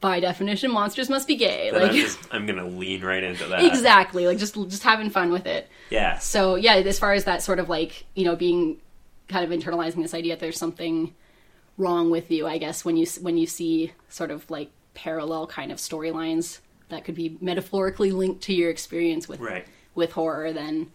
[0.00, 1.72] by definition monsters must be gay.
[1.72, 3.64] Like I'm just I'm gonna lean right into that.
[3.64, 4.26] exactly.
[4.26, 5.68] Like just just having fun with it.
[5.90, 6.18] Yeah.
[6.18, 8.78] so yeah as far as that sort of like you know being
[9.28, 11.14] kind of internalizing this idea that there's something
[11.78, 15.70] wrong with you i guess when you when you see sort of like parallel kind
[15.72, 16.58] of storylines
[16.88, 19.66] that could be metaphorically linked to your experience with Right.
[19.94, 20.90] with horror then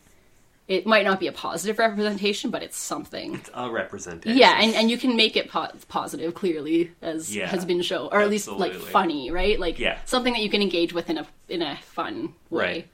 [0.67, 4.37] it might not be a positive representation but it's something It's A representation.
[4.37, 8.09] yeah and, and you can make it po- positive clearly as Yeah, has been shown
[8.11, 9.99] or at least like funny right like Yeah.
[10.05, 12.87] something that you can engage with in a in a fun way Right.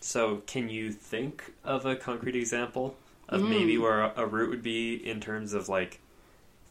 [0.00, 2.94] So, can you think of a concrete example
[3.28, 3.48] of Mm.
[3.48, 5.98] maybe where a, a route would be in terms of like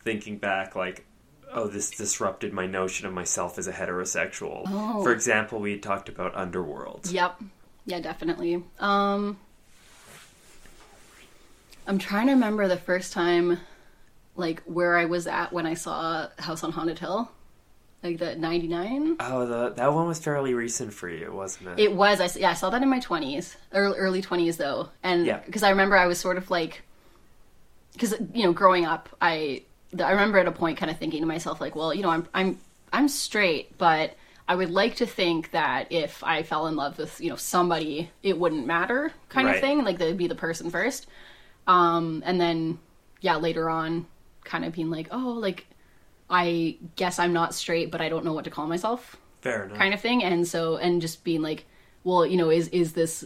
[0.04, 1.06] thinking back, like,
[1.52, 4.64] oh, this disrupted my notion of myself as a heterosexual?
[4.68, 5.04] Oh.
[5.04, 7.10] For example, we talked about Underworld.
[7.12, 7.42] Yep.
[7.86, 8.64] Yeah, definitely.
[8.80, 9.38] Um
[11.86, 13.60] I'm trying to remember the first time
[14.36, 17.30] like where I was at when I saw House on Haunted Hill.
[18.02, 19.16] Like the 99?
[19.22, 21.80] Oh, the, that one was fairly recent for you, wasn't it?
[21.80, 23.56] It was I yeah, I saw that in my 20s.
[23.72, 24.90] Early, early 20s though.
[25.04, 25.40] And Yeah.
[25.46, 26.82] because I remember I was sort of like
[28.00, 29.64] cuz you know, growing up, I
[30.00, 32.28] I remember at a point kind of thinking to myself like, well, you know, I'm
[32.34, 32.60] I'm
[32.92, 34.16] I'm straight, but
[34.48, 38.12] I would like to think that if I fell in love with, you know, somebody,
[38.24, 39.56] it wouldn't matter kind Right.
[39.56, 39.84] of thing.
[39.84, 41.08] Like they'd be the person first.
[41.68, 42.80] Um, and then,
[43.22, 44.08] yeah, later on,
[44.44, 45.68] kind of being like, oh, like,
[46.30, 49.78] I guess I'm not straight, but I don't know what to call myself Fair enough.
[49.78, 50.24] kind of thing.
[50.24, 51.66] And so, and just being like,
[52.04, 53.26] well, you know, is, is this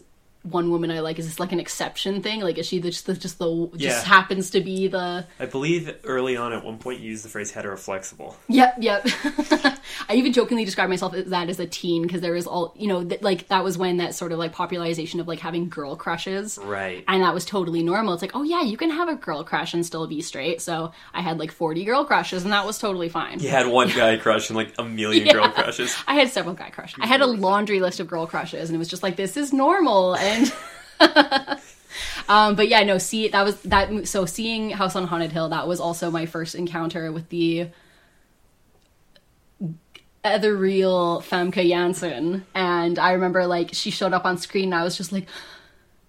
[0.51, 2.41] one woman I like, is this like an exception thing?
[2.41, 4.13] Like, is she the, just the, just the, just Yeah.
[4.13, 7.51] happens to be the, I believe early on at one point you used the phrase
[7.51, 8.35] heteroflexible.
[8.47, 9.07] Yep, yep.
[10.09, 12.87] I even jokingly described myself as that as a teen because there was all you
[12.87, 15.95] know, th- like that was when that sort of like popularization of like having girl
[15.95, 17.03] crushes, Right.
[17.07, 18.13] and that was totally normal.
[18.13, 20.61] It's like, oh yeah, you can have a girl crush and still be straight.
[20.61, 23.39] So I had like forty girl crushes, and that was totally fine.
[23.39, 25.33] You had one guy crush and like a million Yeah.
[25.33, 25.95] girl crushes.
[26.07, 26.99] I had several guy crushes.
[27.01, 29.51] I had a laundry list of girl crushes, and it was just like this is
[29.53, 30.15] normal.
[30.15, 30.36] And
[32.29, 34.07] um, but yeah, no, see, that was that.
[34.07, 37.69] So seeing House on Haunted Hill, that was also my first encounter with the
[40.23, 44.83] other real Famke Janssen, and I remember like she showed up on screen, and I
[44.83, 45.27] was just like,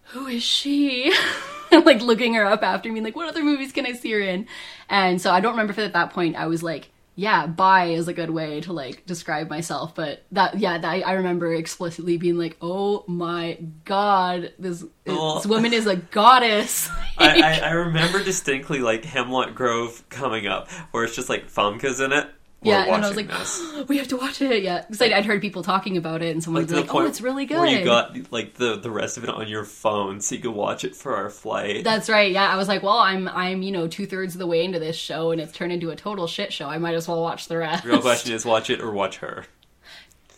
[0.05, 1.15] who is she?
[1.71, 4.47] like looking her up after me, like, what other movies can I see her in?
[4.89, 8.07] And so I don't remember if at that point I was like, yeah, bi is
[8.07, 9.93] a good way to like describe myself.
[9.93, 15.35] But that, yeah, that, I remember explicitly being like, oh my god, this, Oh.
[15.35, 16.89] this woman is a goddess.
[17.19, 21.99] I, I, I remember distinctly like Hemlock Grove coming up, where it's just like Famke's
[21.99, 22.29] in it.
[22.61, 24.65] Yeah, and I was like, we have to watch it.
[24.65, 27.07] Yeah, because I'd, I'd heard people talking about it, and someone like was like, "Oh,
[27.07, 30.21] it's really good." Where you got like the the rest of it on your phone,
[30.21, 31.85] so you could watch it for our flight.
[31.85, 32.33] That's right.
[32.33, 34.81] Yeah, I was like, well, I'm I'm you know two thirds of the way into
[34.81, 36.67] this show, and it's turned into a total shit show.
[36.67, 37.85] I might as well watch the rest.
[37.85, 39.45] Real question is, watch it or watch her.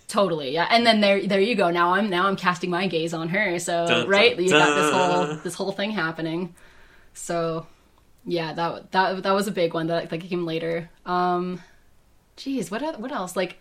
[0.08, 0.52] totally.
[0.52, 1.70] Yeah, and then there there you go.
[1.70, 3.58] Now I'm now I'm casting my gaze on her.
[3.58, 6.54] So Dun, right, dun, you got this whole this whole thing happening.
[7.14, 7.66] So
[8.26, 10.90] yeah, that that that was a big one that that came later.
[11.06, 11.62] Um,
[12.42, 13.36] geez, what what else?
[13.36, 13.58] Like.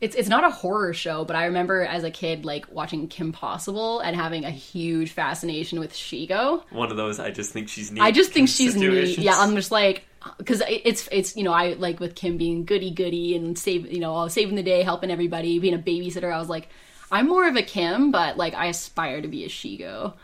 [0.00, 3.30] It's, it's not a horror show, but I remember as a kid like watching Kim
[3.30, 6.64] Possible and having a huge fascination with Shego.
[6.70, 7.20] One of those.
[7.20, 8.00] I just think she's neat.
[8.00, 9.16] I just think she's neat.
[9.18, 10.04] Yeah, I'm just like
[10.38, 14.00] because it's it's you know I like with Kim being goody goody and save you
[14.00, 16.32] know saving the day, helping everybody, being a babysitter.
[16.32, 16.68] I was like,
[17.10, 20.14] I'm more of a Kim, but like I aspire to be a Shego.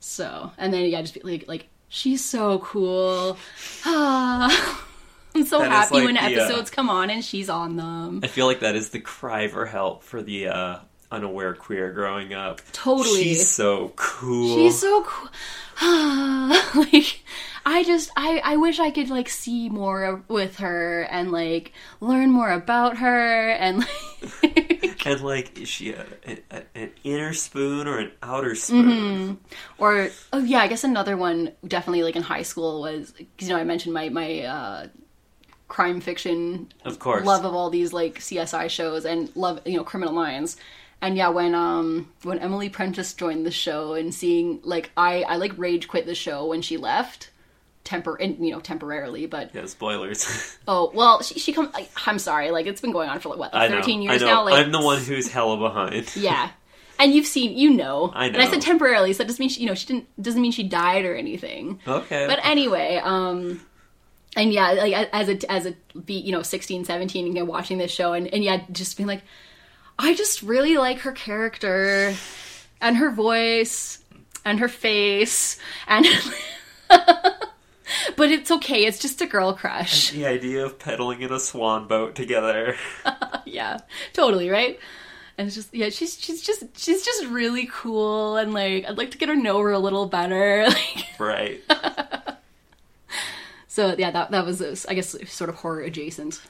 [0.00, 3.38] So and then yeah, just be like like she's so cool.
[3.86, 4.84] Ah.
[5.34, 8.20] I'm so That happy like when the, uh, episodes come on and she's on them.
[8.22, 10.78] I feel like that is the cry for help for the uh,
[11.10, 12.60] unaware queer growing up.
[12.72, 13.22] Totally.
[13.24, 14.56] She's so cool.
[14.56, 15.28] She's so cool.
[15.80, 17.20] like,
[17.64, 21.72] I just, I, I wish I could like see more of- with her and like
[22.00, 23.78] learn more about her and
[24.42, 26.04] like, and like, is she a,
[26.50, 29.38] a, an inner spoon or an outer spoon?
[29.78, 33.54] or oh yeah, I guess another one definitely like in high school was because you
[33.54, 34.86] know I mentioned my my uh,
[35.68, 37.24] crime fiction Of course.
[37.26, 40.56] love of all these like CSI shows and love you know Criminal Minds.
[41.00, 45.36] And yeah, when um when Emily Prentiss joined the show and seeing like I I
[45.36, 47.30] like rage quit the show when she left,
[47.84, 50.58] temper and you know temporarily, but Yeah, spoilers.
[50.68, 53.38] oh well she she come I, I'm sorry like it's been going on for like
[53.38, 53.76] what I like, know.
[53.76, 56.10] thirteen years now like I'm the one who's hella behind.
[56.16, 56.50] yeah.
[57.00, 58.10] And you've seen, you know.
[58.12, 58.40] I know.
[58.40, 60.50] And I said temporarily, so that doesn't mean she, you know, she didn't doesn't mean
[60.50, 61.78] she died or anything.
[61.86, 62.26] Okay.
[62.26, 63.60] But anyway, um
[64.36, 67.50] and yeah, like as a as a be, you know, 16, 17 and you know,
[67.50, 69.22] watching this show and and yeah, just being like
[69.98, 72.14] I just really like her character
[72.80, 73.98] and her voice
[74.44, 76.06] and her face and
[78.16, 78.84] But it's okay.
[78.84, 80.10] It's just a girl crush.
[80.10, 82.76] the idea of pedaling in a swan boat together.
[83.44, 83.78] yeah,
[84.12, 84.78] totally, right?
[85.36, 89.12] And it's just yeah, she's she's just she's just really cool and like I'd like
[89.12, 90.66] to get her know her a little better.
[90.68, 91.60] Like, right.
[93.78, 96.42] So yeah, that that was this, I guess sort of horror adjacent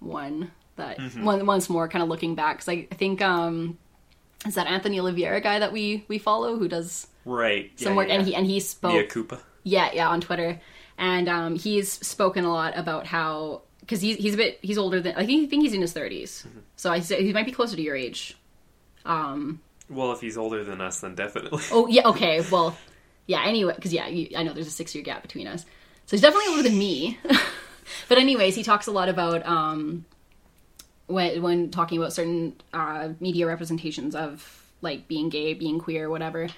[0.00, 1.24] one that Mm-hmm.
[1.24, 3.78] one once more kind of looking back because I, I think um
[4.46, 7.70] is that Anthony Oliveira guy that we we follow who does Right.
[7.80, 8.14] some yeah, work yeah.
[8.16, 9.16] and he and he spoke.
[9.62, 10.60] Yeah, yeah, on Twitter,
[10.98, 15.00] and um, he's spoken a lot about how because he's he's a bit he's older
[15.00, 16.58] than I think I think he's in his 30s Mm-hmm.
[16.76, 18.36] so I say he might be closer to your age.
[19.06, 21.62] um Well, if he's older than us, then definitely.
[21.72, 22.76] Oh yeah, okay, well,
[23.26, 23.42] yeah.
[23.46, 25.64] Anyway, because yeah, you, I know there's a six year gap between us,
[26.06, 27.18] so he's definitely older than me.
[28.08, 30.04] but anyways, he talks a lot about um,
[31.06, 36.48] when when talking about certain uh, media representations of like being gay, being queer, whatever,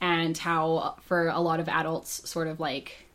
[0.00, 3.06] and how for a lot of adults, sort of like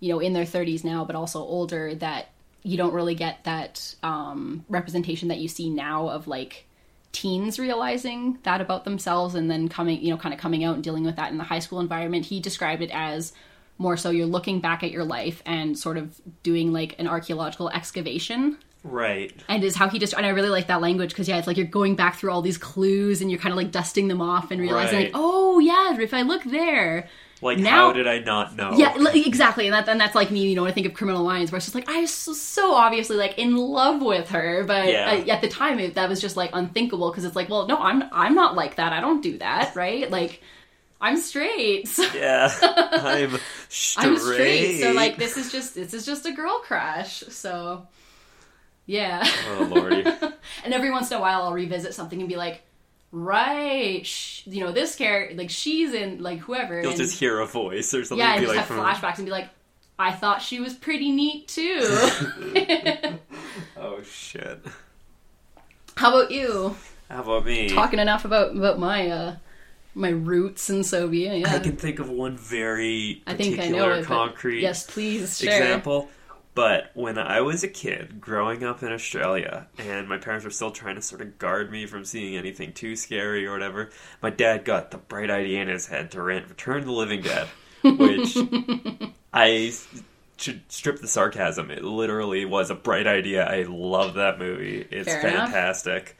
[0.00, 2.30] you know in their 30s now, but also older, that
[2.62, 6.66] you don't really get that um, representation that you see now of like
[7.12, 10.84] teens realizing that about themselves and then coming you know kind of coming out and
[10.84, 13.32] dealing with that in the high school environment he described it as
[13.80, 17.68] more so you're looking back at your life and sort of doing like an archaeological
[17.70, 19.32] excavation right.
[19.48, 21.56] and is how he just and I really like that language because yeah it's like
[21.56, 24.50] you're going back through all these clues and you're kind of like dusting them off
[24.50, 25.04] and realizing Right.
[25.06, 27.08] like oh yeah if I look there
[27.42, 28.72] Like, Now- how did I not know?
[28.76, 30.46] yeah, exactly, and that and that's like me.
[30.50, 32.34] You know, when I think of Criminal Minds, where it's just like I was so,
[32.34, 35.10] so obviously like in love with her, but Yeah.
[35.26, 37.78] uh, at the time it, that was just like unthinkable because it's like, well, no,
[37.78, 38.92] I'm I'm not like that.
[38.92, 40.10] I don't do that, right?
[40.10, 40.42] Like
[41.00, 41.88] I'm straight.
[41.96, 42.50] So Yeah.
[42.62, 43.38] I'm
[43.68, 44.06] straight.
[44.06, 44.80] I'm straight.
[44.80, 47.20] So like this is just this is just a girl crush.
[47.28, 47.86] So
[48.86, 49.22] yeah.
[49.58, 50.04] Oh lordy.
[50.64, 52.62] and every once in a while I'll revisit something and be like,
[53.12, 56.80] right, sh- you know, this character, like she's in like whoever.
[56.80, 58.18] You'll and- just hear a voice or something.
[58.26, 59.48] yeah, and be just like, have "Hmm." flashbacks and be like,
[59.98, 61.80] I thought she was pretty neat too.
[63.76, 64.60] Oh shit.
[65.96, 66.76] How about you?
[67.10, 67.68] How about me?
[67.68, 69.36] Talking enough about about my uh
[69.94, 71.38] my roots in Soviet.
[71.38, 74.04] Yeah, I can think of one very I think particular I know it.
[74.06, 75.60] concrete Yes, please share.
[75.62, 76.08] example.
[76.54, 80.72] But when I was a kid growing up in Australia and my parents were still
[80.72, 84.64] trying to sort of guard me from seeing anything too scary or whatever, my dad
[84.64, 87.46] got the bright idea in his head to rent Return of the Living Dead.
[87.82, 88.36] which
[89.32, 89.72] I
[90.36, 91.70] should strip the sarcasm.
[91.70, 93.44] It literally was a bright idea.
[93.46, 94.86] I love that movie.
[94.90, 96.16] It's Fair fantastic.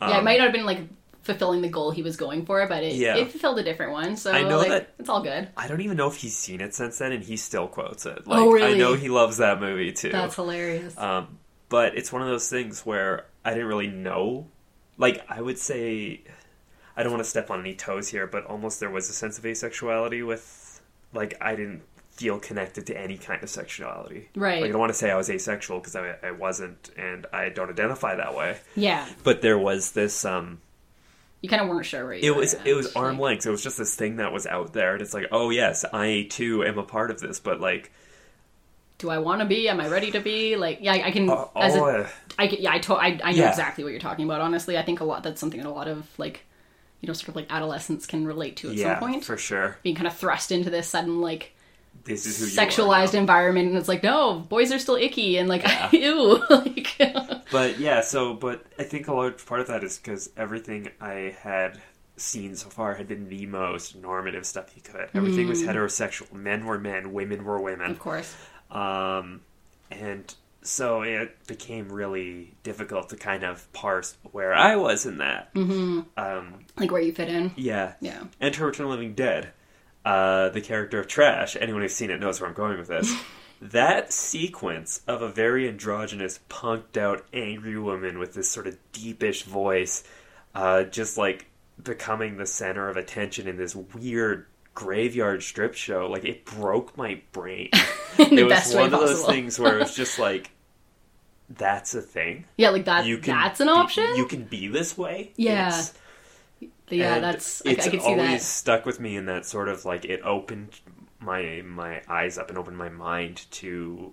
[0.00, 0.80] yeah, it might um, not have been like
[1.22, 3.16] fulfilling the goal he was going for, but it, Yeah.
[3.16, 4.16] it fulfilled a different one.
[4.16, 5.48] So I know like, that- it's all good.
[5.56, 8.26] I don't even know if he's seen it since then, and he still quotes it.
[8.26, 10.10] Like, Oh, I know he loves that movie too.
[10.10, 10.96] That's hilarious.
[10.98, 14.48] Um, but it's one of those things where I didn't really know.
[14.98, 16.20] Like, I would say,
[16.96, 19.38] I don't want to step on any toes here, but almost there was a sense
[19.38, 20.82] of asexuality with,
[21.14, 24.28] like, I didn't feel connected to any kind of sexuality.
[24.36, 24.60] Right.
[24.60, 27.48] Like, I don't want to say I was asexual because I, I wasn't, and I
[27.48, 28.58] don't identify that way.
[28.76, 30.60] yeah, But there was this, um,
[31.42, 33.44] you kind of weren't sure where you it was at, it was arm length.
[33.46, 36.26] It was just this thing that was out there, and it's like, oh yes, I
[36.30, 37.40] too am a part of this.
[37.40, 37.90] But like,
[38.98, 39.68] Do I want to be?
[39.68, 40.56] Am I ready to be?
[40.56, 41.28] Like, yeah, I can.
[41.28, 43.50] uh, as a, I can, yeah, I, to, I, I know Yeah.
[43.50, 44.40] exactly what you're talking about.
[44.40, 45.22] Honestly, I think a lot.
[45.24, 46.44] That's something that a lot of like,
[47.00, 49.24] you know, sort of like adolescents can relate to at yeah, some point.
[49.24, 49.76] for sure.
[49.82, 51.52] Being kind of thrust into this sudden like
[52.04, 55.48] This is who you sexualized environment, and it's like, no, boys are still icky, and
[55.48, 56.96] like, ew, like,
[57.50, 61.36] But yeah, so but I think a large part of that is because everything I
[61.40, 61.80] had
[62.16, 65.08] seen so far had been the most normative stuff you could.
[65.14, 66.32] Everything was heterosexual.
[66.32, 67.88] Men were men, women were women.
[67.88, 67.92] Mm.
[67.92, 68.36] of course,
[68.70, 69.40] Um,
[69.90, 75.52] and so it became really difficult to kind of parse where I was in that.
[75.54, 76.00] Mm-hmm.
[76.16, 77.52] Um, like where you fit in.
[77.56, 77.94] yeah.
[78.00, 78.24] Yeah.
[78.40, 79.50] Enter Return of Living Dead.
[80.04, 81.56] Uh, the character of Trash.
[81.60, 83.14] Anyone who's seen it knows where I'm going with this.
[83.62, 89.44] that sequence of a very androgynous, punked out, angry woman with this sort of deepish
[89.44, 90.02] voice,
[90.54, 91.46] uh, just like
[91.82, 97.20] becoming the center of attention in this weird graveyard strip show, like it broke my
[97.32, 97.70] brain.
[98.18, 100.50] It was one of those things where it was just like,
[101.48, 102.44] that's a thing.
[102.58, 103.06] Yeah, like that.
[103.06, 104.16] You can that's an be- option.
[104.16, 105.32] you can be this way.
[105.36, 105.68] Yeah.
[105.68, 105.94] It's-
[106.88, 107.62] yeah, and that's.
[107.66, 108.40] I, I it's could see always that.
[108.42, 110.78] stuck with me in that sort of like it opened
[111.20, 114.12] my my eyes up and opened my mind to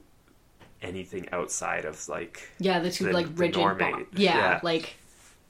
[0.81, 3.57] anything outside of like Yeah, the two the- like rigid.
[4.13, 4.59] yeah, Yeah.
[4.63, 4.95] like.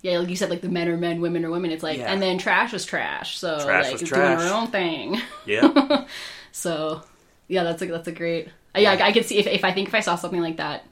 [0.01, 1.71] Yeah, like you said, like the men are men, women are women.
[1.71, 2.09] It's like, Yeah.
[2.09, 3.37] and then trash is trash.
[3.37, 4.41] So Trash like it's doing trash.
[4.43, 5.19] her own thing.
[5.45, 6.05] yeah
[6.53, 7.01] So
[7.49, 8.47] yeah, that's a that's a great.
[8.77, 10.85] Yeah, I, I could see if if I think if I saw something like that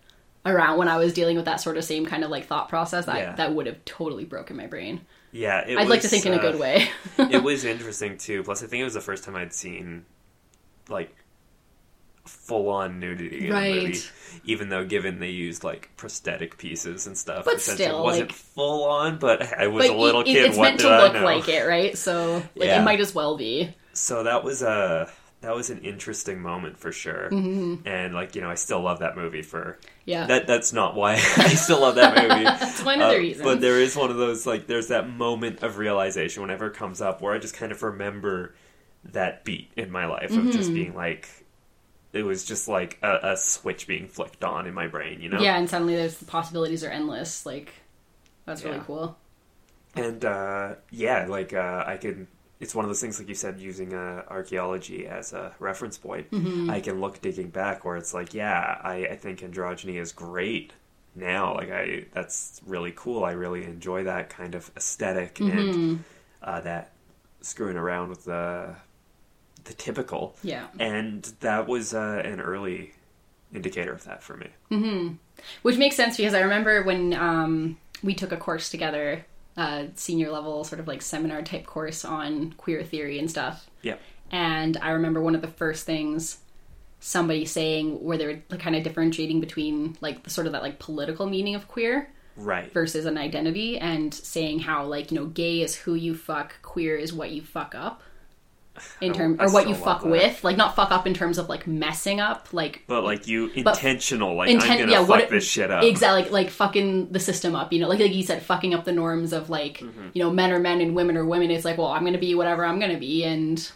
[0.45, 3.05] around when I was dealing with that sort of same kind of like thought process,
[3.05, 3.35] that Yeah.
[3.35, 4.99] that would have totally broken my brain.
[5.37, 5.59] Yeah.
[5.67, 6.87] It I'd like to was, think in a uh, good way.
[7.17, 8.43] it was interesting too.
[8.43, 10.05] Plus, I think it was the first time I'd seen
[10.89, 11.15] like
[12.25, 13.75] full on nudity in Right.
[13.75, 13.99] a movie.
[14.45, 18.37] Even though, given they used like prosthetic pieces and stuff, But still, it wasn't like-
[18.37, 19.17] full on.
[19.19, 20.45] But I was but a little it- kid.
[20.45, 21.23] it's what meant did to I look know?
[21.25, 21.97] like it, right?
[21.97, 22.81] So like Yeah.
[22.81, 23.73] it might as well be.
[23.93, 25.09] so that was a
[25.47, 27.87] that was an interesting moment for sure Mm-hmm.
[27.87, 30.25] and like you know i still love that movie for Yeah.
[30.27, 33.43] that that's not why i still love that movie That's one of the Uh, reasons.
[33.45, 36.99] but there is one of those like there's that moment of realization whenever it comes
[37.01, 38.55] up where i just kind of remember
[39.05, 40.51] that beat in my life of Mm-hmm.
[40.51, 41.29] just being like
[42.13, 45.39] it was just like a, a switch being flicked on in my brain you know
[45.39, 47.45] Yeah, and suddenly there's the possibilities are endless.
[47.45, 47.71] Like
[48.45, 48.83] that's really Yeah.
[48.85, 49.17] cool.
[49.95, 52.27] and uh, yeah, like uh, I can.
[52.59, 56.31] It's one of those things, like you said, using uh, archaeology as a reference point.
[56.31, 56.69] Mm-hmm.
[56.69, 60.73] I can look digging back where it's like, yeah, I, I think androgyny is great
[61.15, 61.53] now.
[61.53, 63.23] Like I, that's really cool.
[63.23, 65.57] I really enjoy that kind of esthetic Mm-hmm.
[65.57, 66.03] and
[66.41, 66.93] uh, that
[67.41, 68.75] screwing around with the
[69.65, 70.35] the typical.
[70.43, 70.67] Yeah.
[70.79, 72.93] And that was uh, an early
[73.53, 74.47] indicator of that for me.
[75.61, 79.25] Which makes sense because I remember when um, we took a course together,
[79.57, 83.67] uh, senior level sort of like seminar type course on queer theory and stuff.
[83.81, 83.95] Yeah.
[84.31, 86.37] And I remember one of the first things
[86.99, 90.63] somebody saying where they were like, kind of differentiating between like the sort of that
[90.63, 92.71] like political meaning of queer Right.
[92.71, 96.95] versus an identity and saying how like you know gay is who you fuck queer
[96.95, 98.03] is what you fuck up
[99.01, 101.67] in terms or what you fuck with like not fuck up in terms of like
[101.67, 105.45] messing up like But like you intentional, like intent I'm gonna yeah fuck what this
[105.45, 105.83] shit up.
[105.83, 108.85] exactly like, like fucking the system up you know like like you said fucking up
[108.85, 110.09] the norms of like Mm-hmm.
[110.13, 112.35] you know men are men and women are women it's like well i'm gonna be
[112.35, 113.71] whatever i'm gonna be and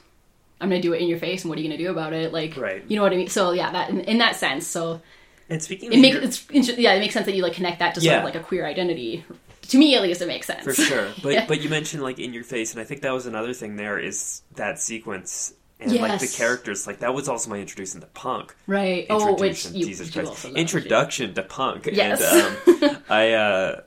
[0.60, 2.32] i'm gonna do it in your face and what are you gonna do about it
[2.34, 2.84] like Right.
[2.88, 5.02] you know what i mean so yeah that in, in that sense so
[5.50, 6.16] And speaking it makes
[6.50, 8.20] your- it's yeah it makes sense that you like connect that to sort Yeah.
[8.20, 9.26] of like a queer identity
[9.64, 11.46] to me at least it makes sense for sure, but Yeah.
[11.48, 13.76] but you mentioned like in your face, and I think that was another thing.
[13.76, 16.86] There is that sequence and like the characters.
[16.88, 18.56] Like that was also my introduction to punk.
[18.68, 21.88] right oh which you, Jesus you Christ, introduction to punk.
[21.92, 22.22] Yes.
[22.68, 23.82] and um, I uh,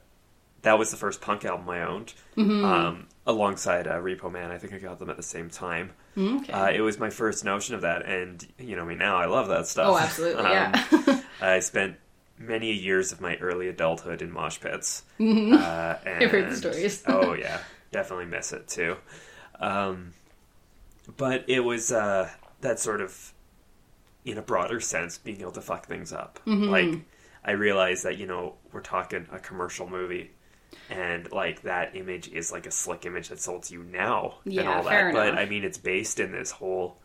[0.63, 2.15] that was the first punk album I owned.
[2.37, 2.65] Mm-hmm.
[2.65, 5.93] Um, alongside uh, Repo Man, I think I got them at the same time.
[6.17, 6.53] Mm, okay.
[6.53, 9.17] Uh, it was my first notion of that, and you know me now.
[9.17, 9.89] I love that stuff.
[9.89, 11.97] oh absolutely Um, yeah I spent
[12.39, 15.03] many years of my early adulthood in mosh pits.
[15.21, 16.23] Uh, and, Mm-hmm.
[16.23, 17.03] I've heard the stories.
[17.09, 17.61] oh yeah,
[17.93, 18.97] definitely miss it too.
[19.61, 20.13] Um,
[21.17, 22.31] but it was uh,
[22.61, 23.33] that sort of,
[24.25, 26.41] in a broader sense, being able to fuck things up.
[26.47, 26.71] Mm-hmm.
[26.71, 27.01] Like,
[27.45, 30.31] I realized that you know we're talking a commercial movie,
[30.91, 34.55] and like that image is like a slick image that's sold to you now and
[34.55, 35.15] Yeah, all fair that.
[35.15, 35.39] But.
[35.39, 36.97] I mean, it's based in this whole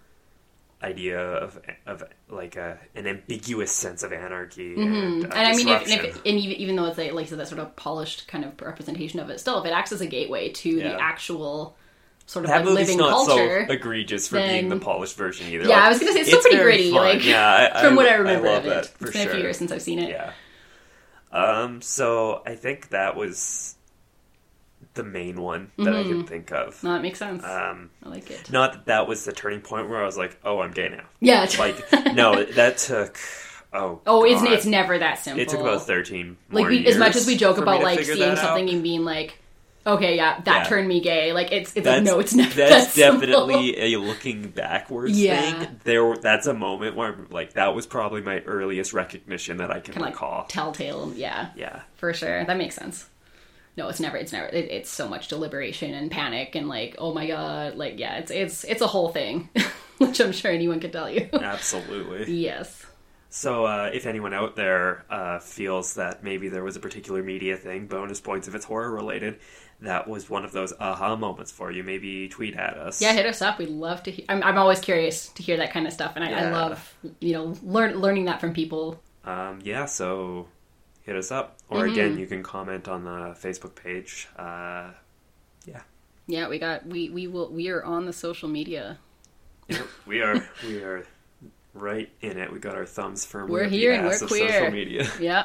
[0.81, 4.83] idea of of like a an ambiguous sense of anarchy and,
[5.25, 5.31] uh, Mm-hmm.
[5.33, 7.39] and I mean, if, and, if, and even, even though it's like, like I said,
[7.39, 10.07] that sort of polished kind of representation of it, still, if it acts as a
[10.07, 10.89] gateway to Yeah.
[10.93, 11.75] the actual
[12.27, 15.47] sort of that like movie's living not culture, so egregious for being the polished version
[15.47, 15.63] either.
[15.67, 17.01] Yeah, Like, I was gonna say, it's still pretty gritty, fun.
[17.01, 18.91] like, yeah, I, from I- what I remember love of it.
[19.01, 20.09] It's been a few years since I've seen it.
[20.11, 20.31] Yeah.
[21.31, 21.81] Um.
[21.81, 23.75] So I think that was
[24.95, 26.09] the main one that I Mm-hmm.
[26.09, 26.83] can think of.
[26.83, 27.43] No, that makes sense.
[27.43, 27.89] Um.
[28.03, 28.51] I like it.
[28.51, 31.03] Not that that was the turning point where I was like, "Oh, I'm gay now."
[31.19, 31.47] Yeah.
[31.59, 31.75] Like,
[32.13, 33.17] no, that took.
[33.71, 34.01] Oh.
[34.07, 34.51] oh, it's God.
[34.53, 35.41] it's never that simple.
[35.41, 36.37] It took about thirteen.
[36.51, 38.73] like we, as much as we joke about like seeing something out.
[38.73, 39.37] and being like,
[39.85, 40.69] okay, yeah, that Yeah.
[40.69, 41.33] turned me gay.
[41.33, 42.53] Like it's it's That's, like no, it's never.
[42.55, 43.27] that's that simple.
[43.27, 45.39] definitely a looking backwards Yeah.
[45.65, 45.79] thing.
[45.83, 49.93] There, that's a moment where like that was probably my earliest recognition that I can
[49.93, 50.39] kind of recall.
[50.39, 51.13] like telltale.
[51.15, 52.43] Yeah, yeah, for sure.
[52.45, 53.07] That makes sense.
[53.79, 54.17] No, it's never.
[54.17, 54.47] It's never.
[54.47, 58.29] It, it's so much deliberation and panic and like, oh my god, like yeah, it's
[58.29, 59.47] it's it's a whole thing,
[59.99, 61.29] which I'm sure anyone could tell you.
[61.31, 62.33] absolutely.
[62.33, 62.85] yes.
[63.29, 67.55] So, uh, if anyone out there uh, feels that maybe there was a particular media
[67.55, 69.39] thing, bonus points if it's horror related,
[69.79, 71.81] that was one of those aha moments for you.
[71.81, 73.01] Maybe tweet at us.
[73.01, 73.59] Yeah, hit us up.
[73.59, 74.11] We'd love to.
[74.11, 76.97] Hear, I'm I'm always curious to hear that kind of stuff, and I, I love
[77.21, 79.01] you know learn learning that from people.
[79.23, 79.85] Um, yeah.
[79.85, 80.47] So,
[81.03, 81.91] hit us up, or Mm-hmm.
[81.93, 84.27] again, you can comment on the Facebook page.
[84.35, 84.89] Uh,
[85.65, 85.81] yeah.
[86.27, 88.97] Yeah, we got we we will we are on the social media.
[90.05, 91.05] We are we are
[91.73, 92.51] right in it.
[92.51, 93.51] We got our thumbs firmly.
[93.51, 94.49] We're here and we're queer.
[94.51, 95.07] Social media.
[95.19, 95.43] Yeah,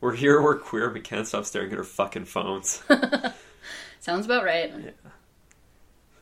[0.00, 0.40] We're here.
[0.42, 0.92] We're queer.
[0.92, 2.82] We can't stop staring at our fucking phones.
[4.00, 4.72] sounds about right.
[4.76, 4.90] Yeah.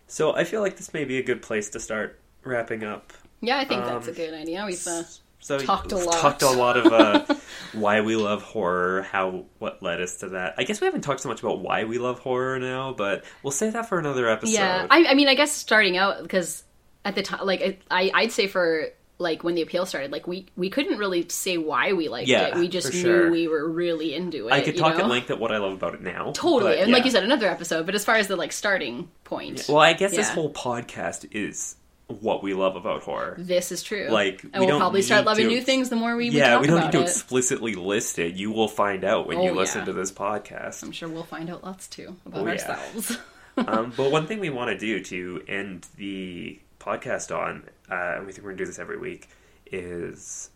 [0.07, 3.13] so I feel like this may be a good place to start wrapping up.
[3.41, 4.65] Yeah, I think that's a Um, good idea.
[4.67, 5.03] We've uh,
[5.41, 6.15] So Talked a lot.
[6.21, 7.35] Talked a lot of uh,
[7.73, 10.55] why we love horror, how what led us to that.
[10.59, 13.51] I guess we haven't talked so much about why we love horror now, but we'll
[13.51, 14.53] save that for another episode.
[14.53, 14.87] yeah.
[14.91, 16.63] I, I mean, I guess starting out because
[17.05, 18.89] at the time, like I I'd say for
[19.19, 22.49] like when the appeal started, like we we couldn't really say why we liked Yeah,
[22.49, 22.55] it.
[22.57, 23.31] We just knew sure.
[23.31, 24.53] we were really into it.
[24.53, 25.05] I could talk know?
[25.05, 26.33] at length at what I love about it now.
[26.33, 27.87] Totally, but and like you said, another episode.
[27.87, 31.77] But as far as the like starting point, Well, I guess this whole podcast is
[32.11, 33.35] what we love about horror.
[33.39, 34.09] this is true.
[34.11, 36.37] Like, and we we'll don't probably start loving to- new things the more we, we
[36.37, 37.03] yeah, talk we don't need to it.
[37.05, 38.35] explicitly list it.
[38.35, 39.85] You will find out when Oh, you listen yeah.
[39.87, 40.83] to this podcast.
[40.83, 42.53] I'm sure we'll find out lots too about Oh, yeah.
[42.53, 43.19] ourselves.
[43.57, 48.27] um, but one thing we want to do to end the podcast on, uh, and
[48.27, 49.29] we think we're going to do this every week,
[49.71, 50.51] is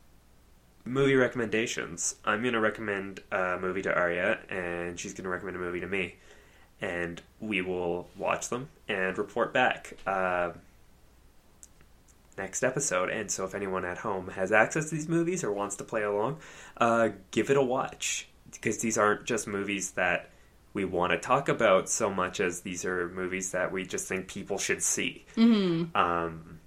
[0.85, 2.17] movie recommendations.
[2.25, 5.81] I'm going to recommend a movie to Arya, and she's going to recommend a movie
[5.81, 6.17] to me.
[6.81, 10.51] And we will watch them and report back uh,
[12.37, 13.11] next episode.
[13.11, 16.03] And so, if anyone at home has access to these movies or wants to play
[16.03, 16.39] along,
[16.77, 18.29] uh, give it a watch.
[18.51, 20.31] Because these aren't just movies that
[20.75, 24.29] we want to talk about so much as these are movies that we just think
[24.29, 25.25] people should see.
[25.37, 25.97] Mm-hmm.
[25.97, 26.61] Um,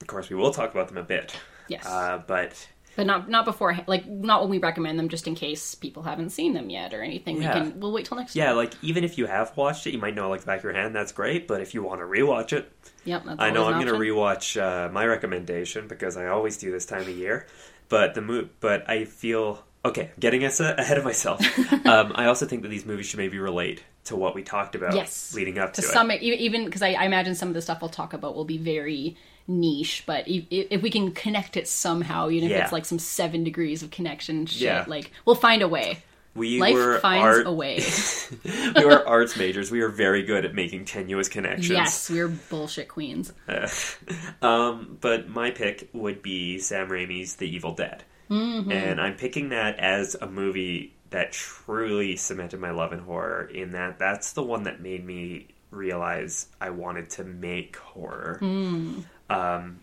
[0.00, 1.34] of course, we will talk about them a bit.
[1.66, 1.86] Yes.
[1.86, 5.76] Uh, but but not not before, like not when we recommend them, just in case
[5.76, 7.40] people haven't seen them yet or anything.
[7.40, 7.54] Yeah.
[7.62, 8.34] We can we'll wait till next.
[8.34, 8.40] Week.
[8.42, 8.56] Yeah, time.
[8.56, 10.72] like even if you have watched it, you might know like the back of your
[10.72, 10.96] hand.
[10.96, 11.46] That's great.
[11.46, 12.72] But if you want to rewatch it,
[13.04, 13.22] Yep.
[13.24, 14.58] That's I know I'm an going to option.
[14.58, 17.46] rewatch uh, my recommendation because I always do this time of year.
[17.88, 20.10] But the mo- but I feel okay.
[20.18, 21.40] Getting us a- ahead of myself.
[21.86, 24.94] um, I also think that these movies should maybe relate to what we talked about
[24.96, 25.34] Yes.
[25.34, 25.90] leading up to, to it.
[25.92, 28.58] some even because I, I imagine some of the stuff we'll talk about will be
[28.58, 29.16] very
[29.48, 32.64] niche but if, if we can connect it somehow even if Yeah.
[32.64, 34.84] it's like some seven degrees of connection shit Yeah.
[34.86, 36.02] like we'll find a way
[36.34, 37.82] we life were finds art- a way
[38.76, 39.70] we were arts majors.
[39.72, 41.70] We are very good at making tenuous connections.
[41.70, 43.32] yes we're bullshit queens
[44.42, 48.70] um, but my pick would be Sam Raimi's The Evil Dead, Mm-hmm.
[48.70, 53.46] and I'm picking that as a movie that truly cemented my love in horror.
[53.46, 58.38] In that, that's the one that made me realize I wanted to make horror.
[58.42, 59.04] Mm.
[59.30, 59.80] Um,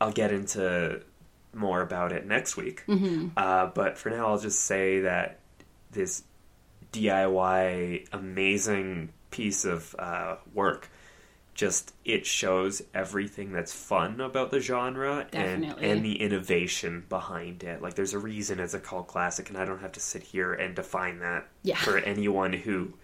[0.00, 1.00] I'll get into
[1.52, 3.28] more about it next week, Mm-hmm.
[3.36, 5.38] uh, but for now, I'll just say that
[5.92, 6.22] this
[6.92, 10.88] DIY amazing piece of uh, work
[11.54, 17.80] just it shows everything that's fun about the genre and and the innovation behind it
[17.80, 20.52] like there's a reason it's a cult classic and i don't have to sit here
[20.52, 21.76] and define that Yeah.
[21.76, 22.94] for anyone who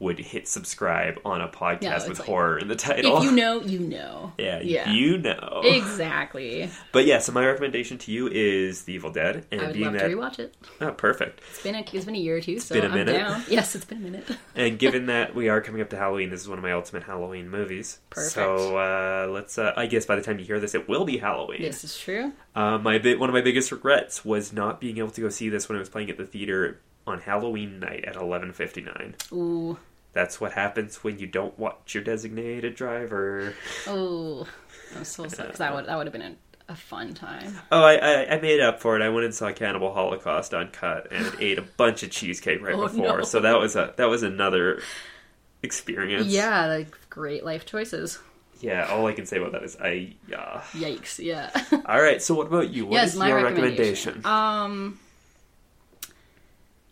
[0.00, 3.18] would hit subscribe on a podcast Yeah, with like, horror in the title.
[3.18, 4.32] If you know, you know.
[4.38, 4.90] yeah, Yeah.
[4.92, 5.60] you know.
[5.64, 6.70] Exactly.
[6.92, 9.92] But yeah, so my recommendation to you is The Evil Dead, and I would love
[9.94, 10.54] that to rewatch it.
[10.80, 11.40] oh, perfect.
[11.50, 13.12] It's been a, it's been a year or two, so been a I'm minute.
[13.18, 13.42] down.
[13.48, 14.24] Yes, it's been a minute.
[14.54, 17.02] And given that we are coming up to Halloween, this is one of my ultimate
[17.04, 17.98] Halloween movies.
[18.10, 18.32] Perfect.
[18.34, 19.58] So uh, let's.
[19.58, 21.62] Uh, I guess by the time you hear this, it will be Halloween.
[21.62, 22.32] This is true.
[22.54, 25.68] Uh, my one of my biggest regrets was not being able to go see this
[25.68, 29.14] when it was playing at the theater on Halloween night at eleven fifty nine.
[29.32, 29.78] Ooh.
[30.12, 33.54] That's what happens when you don't watch your designated driver.
[33.86, 34.46] Oh.
[34.96, 37.58] I'm so sad 'cause that would that would have been a, a fun time.
[37.70, 39.02] Oh, I, I I made up for it.
[39.02, 42.88] I went and saw Cannibal Holocaust uncut and ate a bunch of cheesecake right Oh,
[42.88, 43.18] before.
[43.18, 43.22] no.
[43.24, 44.80] So that was a that was another
[45.62, 46.26] experience.
[46.28, 48.18] Yeah, like great life choices.
[48.60, 48.86] Yeah.
[48.90, 50.62] All I can say about that is I yeah.
[50.72, 51.18] Yikes.
[51.24, 51.50] Yeah.
[51.86, 52.20] All right.
[52.22, 52.86] So what about you?
[52.86, 54.22] What yes, is my your recommendation.
[54.22, 54.26] recommendation?
[54.26, 54.98] Um.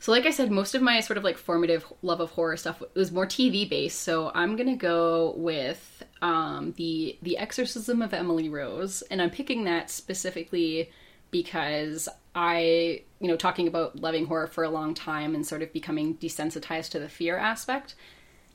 [0.06, 2.80] So, like I said, most of my sort of like formative love of horror stuff
[2.94, 4.02] was more TV based.
[4.02, 9.64] So I'm gonna go with um, the the Exorcism of Emily Rose, and I'm picking
[9.64, 10.92] that specifically
[11.32, 15.72] because I, you know, talking about loving horror for a long time and sort of
[15.72, 17.96] becoming desensitized to the fear aspect.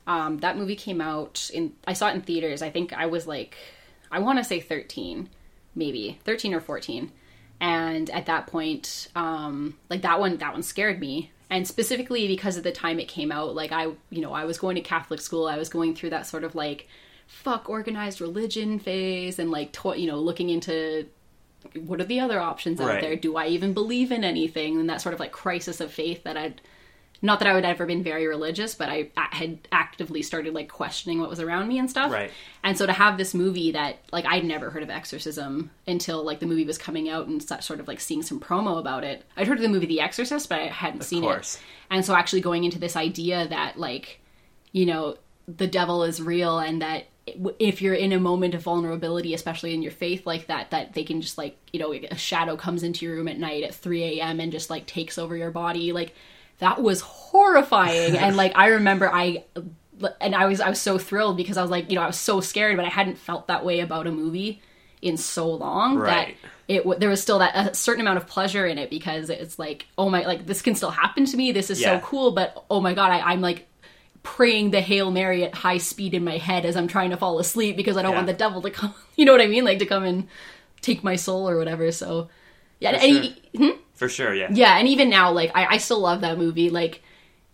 [0.06, 2.62] Um, that movie came out in I saw it in theaters.
[2.62, 3.58] I think I was like
[4.10, 5.28] I want to say 13,
[5.74, 7.12] maybe 13 or 14.
[7.60, 11.30] And at that point, um, like that one, that one scared me.
[11.52, 14.58] And specifically because of the time it came out, like I, you know, I was
[14.58, 15.46] going to Catholic school.
[15.46, 16.88] I was going through that sort of like
[17.26, 21.06] fuck organized religion phase and like, to- you know, looking into
[21.84, 23.00] what are the other options out Right.
[23.02, 23.16] there?
[23.16, 24.80] Do I even believe in anything?
[24.80, 26.62] And that sort of like crisis of faith that I'd
[27.24, 31.20] not that I would ever been very religious, but I had actively started like questioning
[31.20, 32.10] what was around me and stuff.
[32.10, 32.32] Right.
[32.64, 36.40] And so to have this movie that like I'd never heard of Exorcism until like
[36.40, 39.24] the movie was coming out and such sort of like seeing some promo about it.
[39.36, 41.54] I'd heard of the movie The Exorcist, but I hadn't seen course.
[41.54, 41.62] it.
[41.90, 44.20] And so actually going into this idea that like
[44.72, 45.16] you know
[45.46, 47.06] the devil is real and that
[47.60, 51.04] if you're in a moment of vulnerability especially in your faith like that that they
[51.04, 54.02] can just like you know a shadow comes into your room at night at 3
[54.20, 56.14] a.m and just like takes over your body like
[56.62, 59.44] that was horrifying and like i remember i
[60.20, 62.18] and i was i was so thrilled because i was like you know i was
[62.18, 64.60] so scared but i hadn't felt that way about a movie
[65.00, 66.36] in so long Right.
[66.42, 69.58] that it there was still that a certain amount of pleasure in it because it's
[69.58, 71.98] like oh my like this can still happen to me this is Yeah.
[72.00, 73.66] so cool but oh my god I, i'm like
[74.22, 77.40] praying the hail mary at high speed in my head as i'm trying to fall
[77.40, 78.18] asleep because i don't Yeah.
[78.18, 80.28] want the devil to come you know what i mean like to come and
[80.80, 82.28] take my soul or whatever so
[82.78, 83.22] yeah sure.
[83.56, 83.78] Hmm?
[84.02, 84.34] For sure.
[84.34, 84.48] Yeah.
[84.50, 87.02] yeah and even now like I, I still love that movie like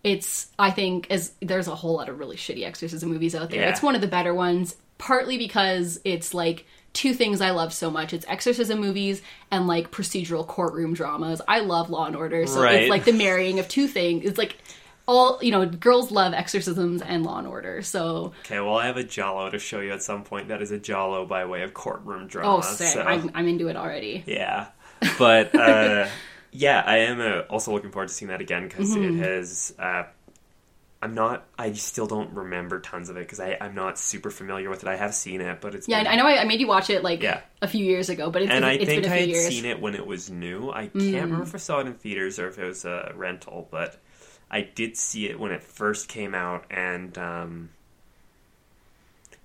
[0.03, 3.61] it's i think as there's a whole lot of really shitty exorcism movies out there
[3.61, 3.69] Yeah.
[3.69, 7.91] it's one of the better ones partly because it's like two things i love so
[7.91, 9.21] much it's exorcism movies
[9.51, 12.81] and like procedural courtroom dramas i love law and order so Right.
[12.83, 14.57] it's like the marrying of two things it's like
[15.05, 18.59] all you know girls love exorcisms and law and order so Okay.
[18.59, 20.47] Well, I have a giallo to show you at some point.
[20.49, 22.57] That is a giallo by way of courtroom drama.
[22.57, 24.67] oh sick so- I'm, I'm into it already Yeah,
[25.17, 26.07] but uh,
[26.51, 28.95] yeah, I am uh, also looking forward to seeing that again because Mm-hmm.
[28.95, 29.73] it has.
[29.79, 30.03] Uh,
[31.01, 31.47] I'm not.
[31.57, 34.89] I still don't remember tons of it because I'm not super familiar with it.
[34.89, 36.89] I have seen it, but it's yeah been, i know I, I made you watch
[36.89, 37.41] it like Yeah.
[37.61, 39.21] a few years ago but it's, and I it's think been a I few I
[39.21, 40.71] had years seen it when it was new.
[40.71, 43.67] I can't remember if I saw it in theaters or if it was a rental,
[43.71, 43.97] but
[44.49, 47.69] I did see it when it first came out, and um,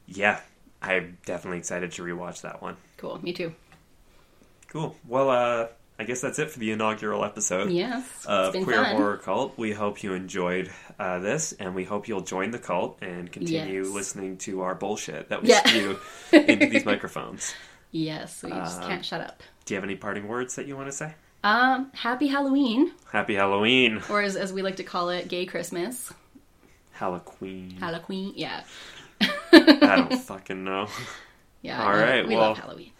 [0.06, 0.40] yeah,
[0.82, 2.76] I'm definitely excited to rewatch that one.
[2.96, 3.54] cool me too
[4.68, 4.96] Cool.
[5.06, 5.68] Well, uh,
[5.98, 7.70] I guess that's it for the inaugural episode.
[7.70, 9.56] yes of Queer fun Horror Cult.
[9.56, 13.84] We hope you enjoyed uh, this, and we hope you'll join the cult and continue
[13.84, 13.92] Yes.
[13.92, 15.62] listening to our bullshit that we Yeah.
[15.64, 15.98] spew
[16.32, 17.54] into these microphones.
[17.92, 19.40] Yes, we just Um, can't shut up.
[19.66, 21.14] Do you have any parting words that you want to say?
[21.44, 26.12] Um, happy Halloween, Happy Halloween, or as, as we like to call it, gay Christmas.
[26.92, 27.76] Halloween.
[27.78, 28.64] Halloween, yeah.
[29.20, 30.88] I don't fucking know.
[31.62, 32.90] Yeah, All right, we well- love Halloween.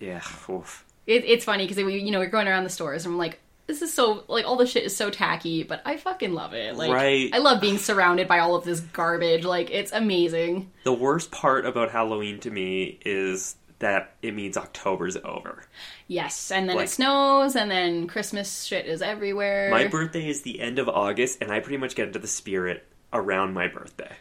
[0.00, 0.20] Yeah.
[0.50, 0.84] Oof.
[1.06, 3.40] It, it's funny because we, you know, we're going around the stores and I'm like,
[3.66, 6.76] this is so like all the shit is so tacky, but I fucking love it.
[6.76, 7.30] Like, Right.
[7.32, 9.44] I love being surrounded by all of this garbage.
[9.44, 10.70] Like, it's amazing.
[10.84, 15.64] The worst part about Halloween to me is that it means October's over.
[16.08, 19.70] Yes, and then Like- it snows, and then Christmas shit is everywhere.
[19.70, 22.86] My birthday is the end of August, and I pretty much get into the spirit
[23.12, 24.12] around my birthday.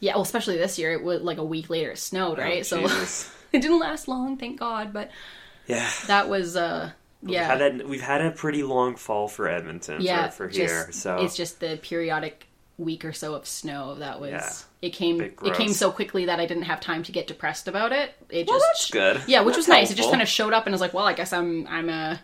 [0.00, 2.60] yeah, well, especially this year, it was like a week later it snowed, oh, right?
[2.72, 4.92] Oh, so it didn't last long, thank God.
[4.92, 5.10] But
[5.66, 5.88] yeah.
[6.06, 6.90] that was, uh,
[7.22, 10.52] yeah, We've had, a, we've had a pretty long fall for Edmonton yeah, for, for
[10.52, 10.92] just- here.
[10.92, 12.46] So it's just the periodic
[12.78, 14.30] week or so of snow that was.
[14.30, 14.52] Yeah.
[14.82, 15.20] It came.
[15.20, 18.14] It came so quickly that I didn't have time to get depressed about it.
[18.28, 19.22] It well, just that's good.
[19.28, 19.90] yeah, which That's was nice.
[19.92, 21.88] It just kind of showed up, and I was like, well, I guess I'm I'm
[21.88, 22.16] uh,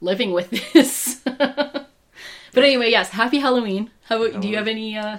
[0.00, 1.20] living with this.
[1.24, 1.88] but
[2.54, 3.90] anyway, yes, happy Halloween.
[4.04, 4.96] How about, do you have any?
[4.96, 5.18] uh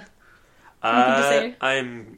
[0.82, 1.54] Uh, say?
[1.60, 2.16] I'm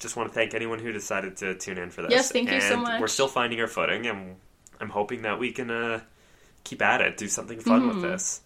[0.00, 2.10] just want to thank anyone who decided to tune in for this.
[2.10, 3.00] Yes, thank you so And much.
[3.00, 4.36] We're still finding our footing, and
[4.80, 6.00] I'm hoping that we can uh,
[6.64, 8.00] keep at it, do something fun Mm-hmm.
[8.00, 8.40] with this.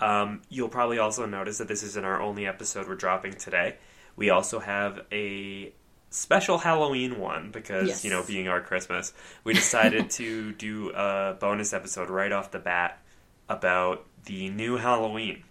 [0.00, 3.76] Um, you'll probably also notice that this isn't our only episode we're dropping today.
[4.16, 5.72] We also have a
[6.10, 8.04] special Halloween one because Yes.
[8.04, 9.14] you know, being our Christmas,
[9.44, 12.98] we decided to do a bonus episode right off the bat
[13.48, 15.42] about the new Halloween.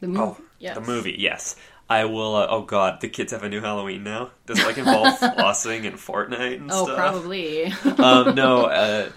[0.00, 0.20] The movie.
[0.20, 0.74] Oh, yes.
[0.74, 1.56] the movie, yes.
[1.88, 2.34] I will.
[2.36, 4.30] Uh, oh God, the kids have a new Halloween now.
[4.46, 6.96] Does it like involve flossing and Fortnite and Oh, stuff?
[6.98, 7.66] probably.
[7.98, 9.08] um, no, uh,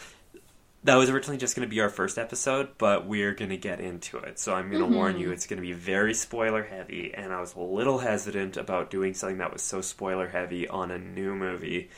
[0.83, 3.79] that was originally just going to be our first episode, but we're going to get
[3.81, 4.39] into it.
[4.39, 5.21] So I'm going to warn Mm-hmm.
[5.21, 8.89] you, it's going to be very spoiler heavy, and I was a little hesitant about
[8.89, 11.89] doing something that was so spoiler heavy on a new movie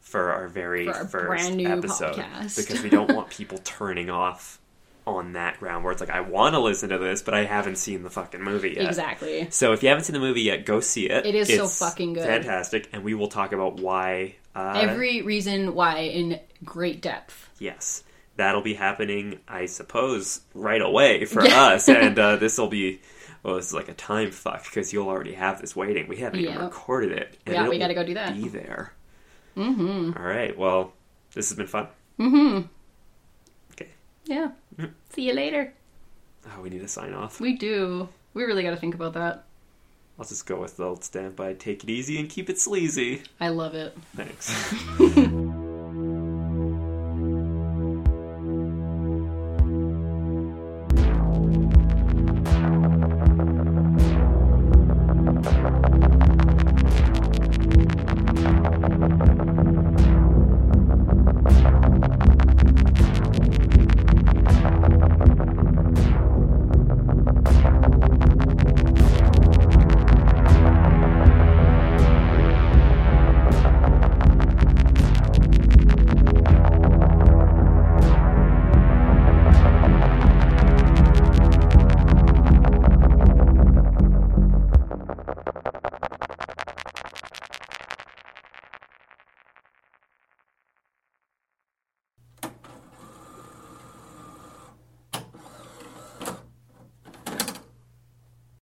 [0.00, 2.56] for our very For our first brand new episode podcast.
[2.56, 4.60] because we don't want people turning off
[5.06, 7.76] on that ground where it's like I want to listen to this, but I haven't
[7.76, 8.86] seen the fucking movie yet.
[8.88, 9.48] exactly.
[9.50, 11.24] So if you haven't seen the movie yet, go see it.
[11.26, 12.24] It is so fucking good.
[12.24, 14.36] fantastic, and we will talk about why.
[14.54, 17.50] Uh, Every reason why in great depth.
[17.58, 18.02] yes,
[18.36, 19.40] that'll be happening.
[19.48, 21.62] I suppose right away for Yeah.
[21.64, 23.00] us, and uh, this will be.
[23.42, 26.08] Well, this is like a time fuck because you'll already have this waiting.
[26.08, 27.38] We haven't even recorded it.
[27.44, 28.34] and Yeah, we gotta go do that.
[28.34, 28.94] Be there.
[29.54, 30.12] Mm-hmm.
[30.16, 30.56] All right.
[30.56, 30.94] Well,
[31.34, 31.88] this has been fun.
[33.72, 33.88] Okay.
[34.24, 34.52] Yeah.
[35.10, 35.74] See you later.
[36.46, 37.38] Oh, we need to sign off.
[37.40, 38.08] We do.
[38.32, 39.44] We really got to think about that.
[40.18, 41.54] I'll just go with the old standby.
[41.54, 43.22] Take it easy and keep it sleazy.
[43.40, 43.96] I love it.
[44.16, 44.50] Thanks.